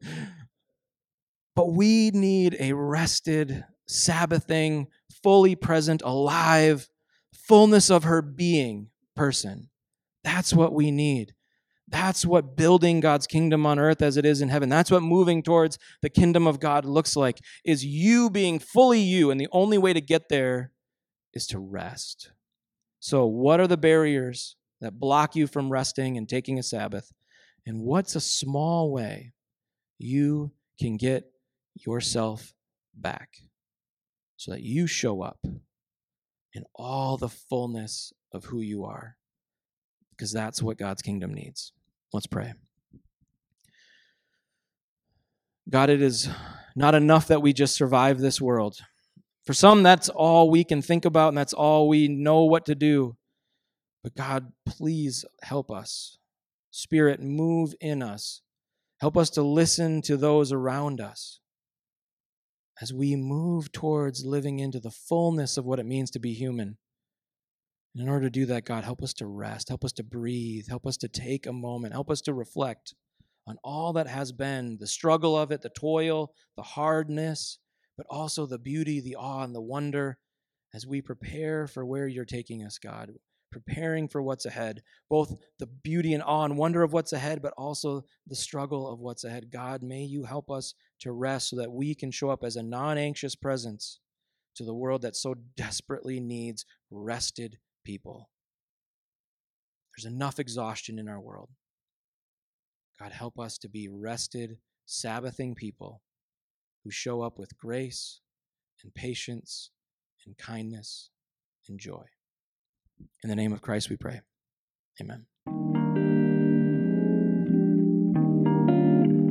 But 1.54 1.72
we 1.72 2.10
need 2.10 2.56
a 2.60 2.72
rested, 2.72 3.64
Sabbathing, 3.86 4.88
fully 5.22 5.54
present, 5.54 6.02
alive, 6.04 6.88
fullness 7.32 7.90
of 7.90 8.04
her 8.04 8.22
being 8.22 8.88
person. 9.16 9.68
That's 10.24 10.54
what 10.54 10.72
we 10.72 10.90
need. 10.90 11.34
That's 11.88 12.24
what 12.24 12.56
building 12.56 13.00
God's 13.00 13.26
kingdom 13.26 13.66
on 13.66 13.78
earth 13.78 14.00
as 14.00 14.16
it 14.16 14.24
is 14.24 14.40
in 14.40 14.48
heaven. 14.48 14.70
That's 14.70 14.90
what 14.90 15.02
moving 15.02 15.42
towards 15.42 15.78
the 16.00 16.08
kingdom 16.08 16.46
of 16.46 16.58
God 16.58 16.86
looks 16.86 17.16
like 17.16 17.38
is 17.64 17.84
you 17.84 18.30
being 18.30 18.58
fully 18.58 19.00
you 19.00 19.30
and 19.30 19.38
the 19.38 19.48
only 19.52 19.76
way 19.76 19.92
to 19.92 20.00
get 20.00 20.30
there 20.30 20.72
is 21.34 21.46
to 21.48 21.58
rest. 21.58 22.32
So, 23.04 23.26
what 23.26 23.58
are 23.58 23.66
the 23.66 23.76
barriers 23.76 24.54
that 24.80 25.00
block 25.00 25.34
you 25.34 25.48
from 25.48 25.72
resting 25.72 26.16
and 26.16 26.28
taking 26.28 26.60
a 26.60 26.62
Sabbath? 26.62 27.12
And 27.66 27.80
what's 27.80 28.14
a 28.14 28.20
small 28.20 28.92
way 28.92 29.32
you 29.98 30.52
can 30.78 30.98
get 30.98 31.24
yourself 31.74 32.54
back 32.94 33.38
so 34.36 34.52
that 34.52 34.62
you 34.62 34.86
show 34.86 35.20
up 35.20 35.40
in 36.52 36.62
all 36.76 37.16
the 37.16 37.28
fullness 37.28 38.12
of 38.32 38.44
who 38.44 38.60
you 38.60 38.84
are? 38.84 39.16
Because 40.10 40.30
that's 40.30 40.62
what 40.62 40.78
God's 40.78 41.02
kingdom 41.02 41.34
needs. 41.34 41.72
Let's 42.12 42.28
pray. 42.28 42.54
God, 45.68 45.90
it 45.90 46.02
is 46.02 46.28
not 46.76 46.94
enough 46.94 47.26
that 47.26 47.42
we 47.42 47.52
just 47.52 47.74
survive 47.74 48.20
this 48.20 48.40
world. 48.40 48.78
For 49.44 49.52
some, 49.54 49.82
that's 49.82 50.08
all 50.08 50.50
we 50.50 50.64
can 50.64 50.82
think 50.82 51.04
about 51.04 51.28
and 51.28 51.38
that's 51.38 51.52
all 51.52 51.88
we 51.88 52.08
know 52.08 52.44
what 52.44 52.66
to 52.66 52.74
do. 52.74 53.16
But 54.02 54.14
God, 54.16 54.52
please 54.66 55.24
help 55.42 55.70
us. 55.70 56.18
Spirit, 56.70 57.20
move 57.20 57.74
in 57.80 58.02
us. 58.02 58.42
Help 59.00 59.16
us 59.16 59.30
to 59.30 59.42
listen 59.42 60.00
to 60.02 60.16
those 60.16 60.52
around 60.52 61.00
us 61.00 61.40
as 62.80 62.92
we 62.92 63.16
move 63.16 63.70
towards 63.72 64.24
living 64.24 64.58
into 64.58 64.80
the 64.80 64.90
fullness 64.90 65.56
of 65.56 65.64
what 65.64 65.78
it 65.78 65.86
means 65.86 66.10
to 66.12 66.18
be 66.18 66.32
human. 66.32 66.78
In 67.94 68.08
order 68.08 68.26
to 68.26 68.30
do 68.30 68.46
that, 68.46 68.64
God, 68.64 68.84
help 68.84 69.02
us 69.02 69.12
to 69.14 69.26
rest, 69.26 69.68
help 69.68 69.84
us 69.84 69.92
to 69.92 70.04
breathe, 70.04 70.66
help 70.68 70.86
us 70.86 70.96
to 70.98 71.08
take 71.08 71.46
a 71.46 71.52
moment, 71.52 71.92
help 71.92 72.10
us 72.10 72.22
to 72.22 72.32
reflect 72.32 72.94
on 73.46 73.56
all 73.62 73.92
that 73.94 74.06
has 74.06 74.32
been 74.32 74.78
the 74.80 74.86
struggle 74.86 75.36
of 75.36 75.50
it, 75.50 75.62
the 75.62 75.68
toil, 75.68 76.32
the 76.56 76.62
hardness, 76.62 77.58
but 77.96 78.06
also 78.08 78.46
the 78.46 78.58
beauty, 78.58 79.00
the 79.00 79.16
awe, 79.16 79.42
and 79.42 79.54
the 79.54 79.60
wonder 79.60 80.18
as 80.74 80.86
we 80.86 81.02
prepare 81.02 81.66
for 81.66 81.84
where 81.84 82.06
you're 82.06 82.24
taking 82.24 82.64
us, 82.64 82.78
God. 82.78 83.12
Preparing 83.50 84.08
for 84.08 84.22
what's 84.22 84.46
ahead, 84.46 84.82
both 85.10 85.34
the 85.58 85.66
beauty 85.66 86.14
and 86.14 86.22
awe 86.22 86.44
and 86.44 86.56
wonder 86.56 86.82
of 86.82 86.94
what's 86.94 87.12
ahead, 87.12 87.42
but 87.42 87.52
also 87.58 88.02
the 88.26 88.34
struggle 88.34 88.90
of 88.90 89.00
what's 89.00 89.24
ahead. 89.24 89.50
God, 89.50 89.82
may 89.82 90.04
you 90.04 90.24
help 90.24 90.50
us 90.50 90.72
to 91.00 91.12
rest 91.12 91.50
so 91.50 91.56
that 91.56 91.70
we 91.70 91.94
can 91.94 92.10
show 92.10 92.30
up 92.30 92.44
as 92.44 92.56
a 92.56 92.62
non 92.62 92.96
anxious 92.96 93.34
presence 93.34 94.00
to 94.56 94.64
the 94.64 94.74
world 94.74 95.02
that 95.02 95.16
so 95.16 95.34
desperately 95.54 96.18
needs 96.18 96.64
rested 96.90 97.58
people. 97.84 98.30
There's 99.94 100.10
enough 100.10 100.38
exhaustion 100.38 100.98
in 100.98 101.06
our 101.06 101.20
world. 101.20 101.50
God, 102.98 103.12
help 103.12 103.38
us 103.38 103.58
to 103.58 103.68
be 103.68 103.88
rested, 103.90 104.56
Sabbathing 104.86 105.54
people 105.54 106.00
who 106.84 106.90
show 106.90 107.22
up 107.22 107.38
with 107.38 107.56
grace 107.56 108.20
and 108.82 108.94
patience 108.94 109.70
and 110.26 110.36
kindness 110.36 111.10
and 111.68 111.78
joy. 111.78 112.04
In 113.22 113.30
the 113.30 113.36
name 113.36 113.52
of 113.52 113.62
Christ 113.62 113.90
we 113.90 113.96
pray. 113.96 114.20
Amen. 115.00 115.26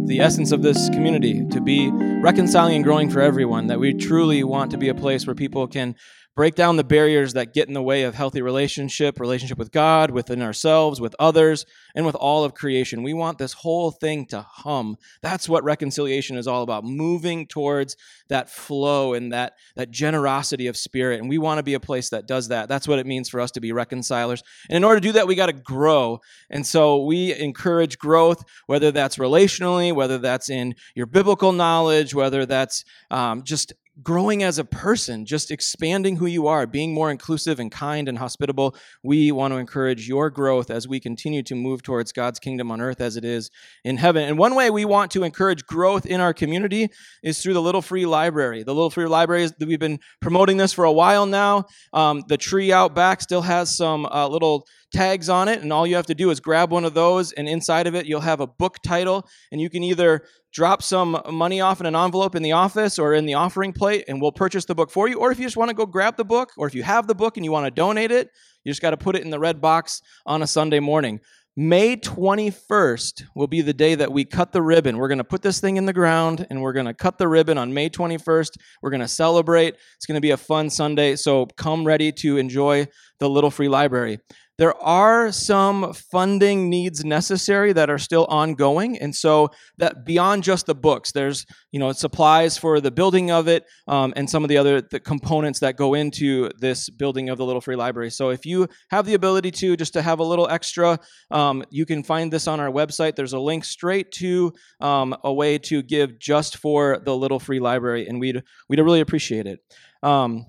The 0.07 0.19
essence 0.19 0.51
of 0.51 0.61
this 0.61 0.89
community 0.89 1.45
to 1.51 1.61
be 1.61 1.89
reconciling 2.21 2.75
and 2.75 2.83
growing 2.83 3.09
for 3.09 3.21
everyone, 3.21 3.67
that 3.67 3.79
we 3.79 3.93
truly 3.93 4.43
want 4.43 4.71
to 4.71 4.77
be 4.77 4.89
a 4.89 4.95
place 4.95 5.25
where 5.25 5.35
people 5.35 5.67
can 5.67 5.95
break 6.35 6.55
down 6.55 6.77
the 6.77 6.83
barriers 6.83 7.33
that 7.33 7.53
get 7.53 7.67
in 7.67 7.73
the 7.73 7.83
way 7.83 8.03
of 8.03 8.15
healthy 8.15 8.41
relationship, 8.41 9.19
relationship 9.19 9.57
with 9.57 9.71
God, 9.71 10.11
within 10.11 10.41
ourselves, 10.41 11.01
with 11.01 11.15
others, 11.19 11.65
and 11.93 12.05
with 12.05 12.15
all 12.15 12.43
of 12.43 12.53
creation. 12.53 13.03
We 13.03 13.13
want 13.13 13.37
this 13.37 13.53
whole 13.53 13.91
thing 13.91 14.25
to 14.27 14.41
hum. 14.41 14.95
That's 15.21 15.49
what 15.49 15.63
reconciliation 15.63 16.37
is 16.37 16.47
all 16.47 16.63
about, 16.63 16.85
moving 16.85 17.47
towards 17.47 17.97
that 18.29 18.49
flow 18.49 19.13
and 19.13 19.33
that, 19.33 19.53
that 19.75 19.91
generosity 19.91 20.67
of 20.67 20.77
spirit. 20.77 21.19
And 21.19 21.27
we 21.27 21.37
want 21.37 21.59
to 21.59 21.63
be 21.63 21.73
a 21.73 21.79
place 21.81 22.09
that 22.09 22.27
does 22.27 22.47
that. 22.47 22.69
That's 22.69 22.87
what 22.87 22.99
it 22.99 23.05
means 23.05 23.27
for 23.27 23.41
us 23.41 23.51
to 23.51 23.61
be 23.61 23.73
reconcilers. 23.73 24.41
And 24.69 24.77
in 24.77 24.83
order 24.85 25.01
to 25.01 25.07
do 25.07 25.11
that, 25.13 25.27
we 25.27 25.35
got 25.35 25.47
to 25.47 25.53
grow. 25.53 26.19
And 26.49 26.65
so 26.65 27.03
we 27.03 27.35
encourage 27.35 27.97
growth, 27.97 28.43
whether 28.67 28.91
that's 28.91 29.17
relationally, 29.17 29.93
whether 29.93 30.17
that's 30.17 30.49
in 30.49 30.75
your 30.95 31.07
biblical 31.07 31.51
knowledge, 31.51 32.15
whether 32.15 32.45
that's 32.45 32.85
um, 33.09 33.43
just 33.43 33.73
growing 34.01 34.41
as 34.41 34.57
a 34.57 34.63
person, 34.63 35.25
just 35.25 35.51
expanding 35.51 36.15
who 36.15 36.25
you 36.25 36.47
are, 36.47 36.65
being 36.65 36.93
more 36.93 37.11
inclusive 37.11 37.59
and 37.59 37.71
kind 37.71 38.07
and 38.07 38.17
hospitable. 38.17 38.75
We 39.03 39.31
want 39.31 39.53
to 39.53 39.57
encourage 39.57 40.07
your 40.07 40.29
growth 40.29 40.71
as 40.71 40.87
we 40.87 40.99
continue 40.99 41.43
to 41.43 41.55
move 41.55 41.83
towards 41.83 42.11
God's 42.11 42.39
kingdom 42.39 42.71
on 42.71 42.79
earth 42.79 43.01
as 43.01 43.17
it 43.17 43.25
is 43.25 43.49
in 43.83 43.97
heaven. 43.97 44.23
And 44.23 44.37
one 44.37 44.55
way 44.55 44.69
we 44.69 44.85
want 44.85 45.11
to 45.11 45.23
encourage 45.23 45.65
growth 45.65 46.05
in 46.05 46.21
our 46.21 46.33
community 46.33 46.89
is 47.21 47.41
through 47.41 47.53
the 47.53 47.61
Little 47.61 47.81
Free 47.81 48.05
Library. 48.05 48.63
The 48.63 48.73
Little 48.73 48.89
Free 48.89 49.05
Library 49.05 49.43
is 49.43 49.53
we've 49.59 49.79
been 49.79 49.99
promoting 50.21 50.57
this 50.57 50.73
for 50.73 50.85
a 50.85 50.91
while 50.91 51.25
now. 51.25 51.65
Um, 51.93 52.23
the 52.27 52.37
tree 52.37 52.71
out 52.71 52.95
back 52.95 53.21
still 53.21 53.41
has 53.41 53.75
some 53.75 54.05
uh, 54.05 54.27
little 54.27 54.65
tags 54.91 55.29
on 55.29 55.47
it, 55.47 55.61
and 55.61 55.71
all 55.71 55.87
you 55.87 55.95
have 55.95 56.05
to 56.07 56.15
do 56.15 56.29
is 56.29 56.39
grab 56.39 56.71
one 56.71 56.85
of 56.85 56.93
those, 56.93 57.31
and 57.31 57.47
inside 57.47 57.87
of 57.87 57.95
it, 57.95 58.05
you'll 58.05 58.21
have 58.21 58.39
a 58.39 58.47
book 58.47 58.77
title, 58.83 59.27
and 59.51 59.59
you 59.61 59.69
can 59.69 59.83
either 59.83 60.23
drop 60.53 60.83
some 60.83 61.21
money 61.31 61.61
off 61.61 61.79
in 61.79 61.85
an 61.85 61.95
envelope 61.95 62.35
in 62.35 62.43
the 62.43 62.51
office 62.51 62.99
or 62.99 63.13
in 63.13 63.25
the 63.25 63.33
offering 63.33 63.73
plate, 63.73 64.05
and 64.07 64.21
we'll 64.21 64.31
purchase 64.31 64.65
the 64.65 64.75
book 64.75 64.91
for 64.91 65.07
you. 65.07 65.19
Or 65.19 65.31
if 65.31 65.39
you 65.39 65.45
just 65.45 65.57
want 65.57 65.69
to 65.69 65.75
go 65.75 65.85
grab 65.85 66.17
the 66.17 66.25
book, 66.25 66.51
or 66.57 66.67
if 66.67 66.75
you 66.75 66.83
have 66.83 67.07
the 67.07 67.15
book 67.15 67.37
and 67.37 67.45
you 67.45 67.51
want 67.51 67.65
to 67.65 67.71
donate 67.71 68.11
it, 68.11 68.29
you 68.63 68.71
just 68.71 68.81
got 68.81 68.91
to 68.91 68.97
put 68.97 69.15
it 69.15 69.23
in 69.23 69.29
the 69.29 69.39
red 69.39 69.61
box 69.61 70.01
on 70.25 70.41
a 70.41 70.47
Sunday 70.47 70.79
morning. 70.79 71.19
May 71.57 71.97
21st 71.97 73.23
will 73.35 73.47
be 73.47 73.59
the 73.59 73.73
day 73.73 73.95
that 73.95 74.13
we 74.13 74.23
cut 74.23 74.53
the 74.53 74.61
ribbon. 74.61 74.97
We're 74.97 75.09
going 75.09 75.17
to 75.17 75.25
put 75.25 75.41
this 75.41 75.59
thing 75.59 75.75
in 75.75 75.85
the 75.85 75.91
ground 75.91 76.47
and 76.49 76.61
we're 76.61 76.71
going 76.71 76.85
to 76.85 76.93
cut 76.93 77.17
the 77.17 77.27
ribbon 77.27 77.57
on 77.57 77.73
May 77.73 77.89
21st. 77.89 78.51
We're 78.81 78.89
going 78.89 79.01
to 79.01 79.07
celebrate. 79.07 79.75
It's 79.97 80.05
going 80.05 80.15
to 80.15 80.21
be 80.21 80.31
a 80.31 80.37
fun 80.37 80.69
Sunday. 80.69 81.17
So 81.17 81.47
come 81.57 81.83
ready 81.83 82.13
to 82.13 82.37
enjoy 82.37 82.87
the 83.19 83.29
Little 83.29 83.51
Free 83.51 83.67
Library. 83.67 84.19
There 84.61 84.79
are 84.79 85.31
some 85.31 85.91
funding 85.91 86.69
needs 86.69 87.03
necessary 87.03 87.73
that 87.73 87.89
are 87.89 87.97
still 87.97 88.25
ongoing, 88.25 88.95
and 88.99 89.15
so 89.15 89.49
that 89.79 90.05
beyond 90.05 90.43
just 90.43 90.67
the 90.67 90.75
books, 90.75 91.11
there's 91.11 91.47
you 91.71 91.79
know 91.79 91.91
supplies 91.93 92.59
for 92.59 92.79
the 92.79 92.91
building 92.91 93.31
of 93.31 93.47
it 93.47 93.65
um, 93.87 94.13
and 94.15 94.29
some 94.29 94.43
of 94.43 94.49
the 94.49 94.57
other 94.57 94.79
the 94.79 94.99
components 94.99 95.61
that 95.61 95.77
go 95.77 95.95
into 95.95 96.51
this 96.59 96.91
building 96.91 97.29
of 97.29 97.39
the 97.39 97.43
Little 97.43 97.59
Free 97.59 97.75
Library. 97.75 98.11
So 98.11 98.29
if 98.29 98.45
you 98.45 98.67
have 98.91 99.07
the 99.07 99.15
ability 99.15 99.49
to 99.49 99.75
just 99.75 99.93
to 99.93 100.01
have 100.03 100.19
a 100.19 100.23
little 100.23 100.47
extra, 100.47 100.99
um, 101.31 101.63
you 101.71 101.87
can 101.87 102.03
find 102.03 102.31
this 102.31 102.47
on 102.47 102.59
our 102.59 102.69
website. 102.69 103.15
There's 103.15 103.33
a 103.33 103.39
link 103.39 103.65
straight 103.65 104.11
to 104.19 104.53
um, 104.79 105.17
a 105.23 105.33
way 105.33 105.57
to 105.57 105.81
give 105.81 106.19
just 106.19 106.57
for 106.57 106.99
the 107.03 107.17
Little 107.17 107.39
Free 107.39 107.59
Library, 107.59 108.05
and 108.05 108.19
we'd 108.19 108.43
we'd 108.69 108.79
really 108.79 109.01
appreciate 109.01 109.47
it. 109.47 109.59
Um, 110.03 110.45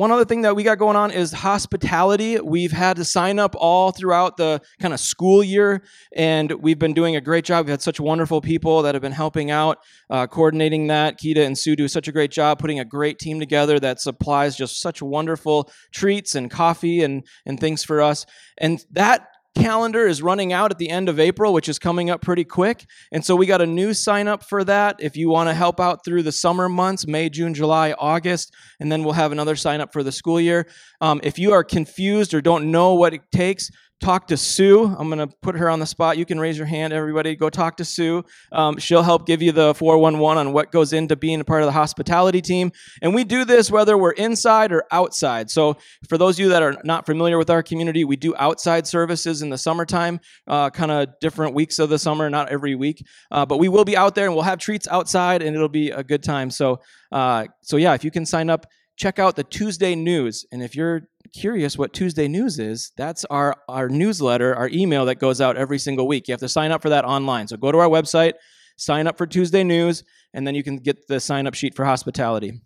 one 0.00 0.10
other 0.10 0.24
thing 0.24 0.40
that 0.40 0.56
we 0.56 0.62
got 0.62 0.78
going 0.78 0.96
on 0.96 1.10
is 1.10 1.30
hospitality. 1.30 2.40
We've 2.40 2.72
had 2.72 2.96
to 2.96 3.04
sign 3.04 3.38
up 3.38 3.54
all 3.54 3.92
throughout 3.92 4.38
the 4.38 4.62
kind 4.80 4.94
of 4.94 4.98
school 4.98 5.44
year, 5.44 5.82
and 6.16 6.50
we've 6.52 6.78
been 6.78 6.94
doing 6.94 7.16
a 7.16 7.20
great 7.20 7.44
job. 7.44 7.66
We've 7.66 7.72
had 7.72 7.82
such 7.82 8.00
wonderful 8.00 8.40
people 8.40 8.80
that 8.80 8.94
have 8.94 9.02
been 9.02 9.12
helping 9.12 9.50
out, 9.50 9.76
uh, 10.08 10.26
coordinating 10.26 10.86
that. 10.86 11.20
Kita 11.20 11.44
and 11.44 11.58
Sue 11.58 11.76
do 11.76 11.86
such 11.86 12.08
a 12.08 12.12
great 12.12 12.30
job 12.30 12.58
putting 12.58 12.80
a 12.80 12.84
great 12.86 13.18
team 13.18 13.40
together 13.40 13.78
that 13.78 14.00
supplies 14.00 14.56
just 14.56 14.80
such 14.80 15.02
wonderful 15.02 15.70
treats 15.92 16.34
and 16.34 16.50
coffee 16.50 17.02
and, 17.02 17.22
and 17.44 17.60
things 17.60 17.84
for 17.84 18.00
us. 18.00 18.24
And 18.56 18.82
that 18.92 19.26
calendar 19.54 20.06
is 20.06 20.22
running 20.22 20.52
out 20.52 20.70
at 20.70 20.78
the 20.78 20.88
end 20.88 21.08
of 21.08 21.18
April, 21.18 21.52
which 21.52 21.68
is 21.68 21.78
coming 21.78 22.10
up 22.10 22.20
pretty 22.20 22.44
quick. 22.44 22.86
And 23.12 23.24
so 23.24 23.36
we 23.36 23.46
got 23.46 23.60
a 23.60 23.66
new 23.66 23.94
sign 23.94 24.28
up 24.28 24.44
for 24.44 24.64
that 24.64 24.96
if 25.00 25.16
you 25.16 25.28
want 25.28 25.48
to 25.48 25.54
help 25.54 25.80
out 25.80 26.04
through 26.04 26.22
the 26.22 26.32
summer 26.32 26.68
months 26.68 27.06
May, 27.06 27.28
June, 27.28 27.54
July, 27.54 27.92
August. 27.98 28.54
And 28.78 28.90
then 28.90 29.02
we'll 29.02 29.14
have 29.14 29.32
another 29.32 29.56
sign 29.56 29.80
up 29.80 29.92
for 29.92 30.02
the 30.02 30.12
school 30.12 30.40
year. 30.40 30.66
Um, 31.00 31.20
if 31.22 31.38
you 31.38 31.52
are 31.52 31.64
confused 31.64 32.34
or 32.34 32.40
don't 32.40 32.70
know 32.70 32.94
what 32.94 33.14
it 33.14 33.22
takes, 33.32 33.70
talk 34.00 34.26
to 34.28 34.36
Sue. 34.36 34.86
I'm 34.86 35.08
going 35.08 35.18
to 35.18 35.34
put 35.42 35.56
her 35.56 35.68
on 35.68 35.78
the 35.78 35.86
spot. 35.86 36.16
You 36.16 36.24
can 36.24 36.40
raise 36.40 36.56
your 36.56 36.66
hand, 36.66 36.92
everybody. 36.92 37.36
Go 37.36 37.50
talk 37.50 37.76
to 37.76 37.84
Sue. 37.84 38.24
Um, 38.50 38.78
she'll 38.78 39.02
help 39.02 39.26
give 39.26 39.42
you 39.42 39.52
the 39.52 39.74
411 39.74 40.46
on 40.46 40.52
what 40.52 40.72
goes 40.72 40.92
into 40.92 41.16
being 41.16 41.40
a 41.40 41.44
part 41.44 41.62
of 41.62 41.66
the 41.66 41.72
hospitality 41.72 42.40
team. 42.40 42.72
And 43.02 43.14
we 43.14 43.24
do 43.24 43.44
this 43.44 43.70
whether 43.70 43.98
we're 43.98 44.12
inside 44.12 44.72
or 44.72 44.84
outside. 44.90 45.50
So, 45.50 45.76
for 46.08 46.16
those 46.16 46.36
of 46.36 46.40
you 46.40 46.48
that 46.48 46.62
are 46.62 46.76
not 46.82 47.06
familiar 47.06 47.36
with 47.36 47.50
our 47.50 47.62
community, 47.62 48.04
we 48.04 48.16
do 48.16 48.34
outside 48.36 48.86
services 48.86 49.42
in 49.42 49.50
the 49.50 49.58
summertime, 49.58 50.20
uh, 50.46 50.70
kind 50.70 50.90
of 50.90 51.08
different 51.20 51.54
weeks 51.54 51.78
of 51.78 51.90
the 51.90 51.98
summer, 51.98 52.30
not 52.30 52.48
every 52.48 52.74
week. 52.74 53.04
Uh, 53.30 53.44
but 53.44 53.58
we 53.58 53.68
will 53.68 53.84
be 53.84 53.96
out 53.96 54.14
there 54.14 54.26
and 54.26 54.34
we'll 54.34 54.44
have 54.44 54.58
treats 54.58 54.88
outside 54.88 55.42
and 55.42 55.54
it'll 55.54 55.68
be 55.68 55.90
a 55.90 56.02
good 56.02 56.22
time. 56.22 56.50
So, 56.50 56.80
uh, 57.12 57.46
so 57.62 57.76
yeah, 57.76 57.94
if 57.94 58.04
you 58.04 58.10
can 58.10 58.24
sign 58.24 58.48
up, 58.48 58.66
check 58.96 59.18
out 59.18 59.36
the 59.36 59.44
Tuesday 59.44 59.94
news. 59.94 60.44
And 60.52 60.62
if 60.62 60.74
you're 60.74 61.02
curious 61.32 61.78
what 61.78 61.92
Tuesday 61.92 62.28
News 62.28 62.58
is, 62.58 62.92
that's 62.96 63.24
our, 63.26 63.56
our 63.68 63.88
newsletter, 63.88 64.54
our 64.54 64.68
email 64.68 65.06
that 65.06 65.18
goes 65.18 65.40
out 65.40 65.56
every 65.56 65.78
single 65.78 66.06
week. 66.06 66.28
You 66.28 66.32
have 66.32 66.40
to 66.40 66.48
sign 66.48 66.72
up 66.72 66.82
for 66.82 66.90
that 66.90 67.04
online. 67.04 67.48
So 67.48 67.56
go 67.56 67.72
to 67.72 67.78
our 67.78 67.88
website, 67.88 68.34
sign 68.76 69.06
up 69.06 69.18
for 69.18 69.26
Tuesday 69.26 69.64
News, 69.64 70.04
and 70.32 70.46
then 70.46 70.54
you 70.54 70.62
can 70.62 70.76
get 70.76 71.08
the 71.08 71.20
sign 71.20 71.46
up 71.46 71.54
sheet 71.54 71.74
for 71.74 71.84
hospitality. 71.84 72.60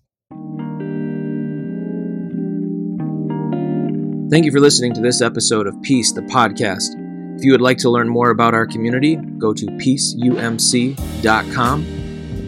Thank 4.31 4.47
you 4.47 4.53
for 4.53 4.61
listening 4.61 4.95
to 4.95 5.01
this 5.01 5.21
episode 5.21 5.67
of 5.67 5.81
Peace, 5.83 6.13
the 6.13 6.23
podcast. 6.23 7.01
If 7.37 7.45
you 7.45 7.53
would 7.53 7.61
like 7.61 7.79
to 7.79 7.91
learn 7.91 8.09
more 8.09 8.31
about 8.31 8.55
our 8.55 8.67
community, 8.67 9.17
go 9.17 9.53
to 9.53 9.67
peaceumc.com. 9.67 11.81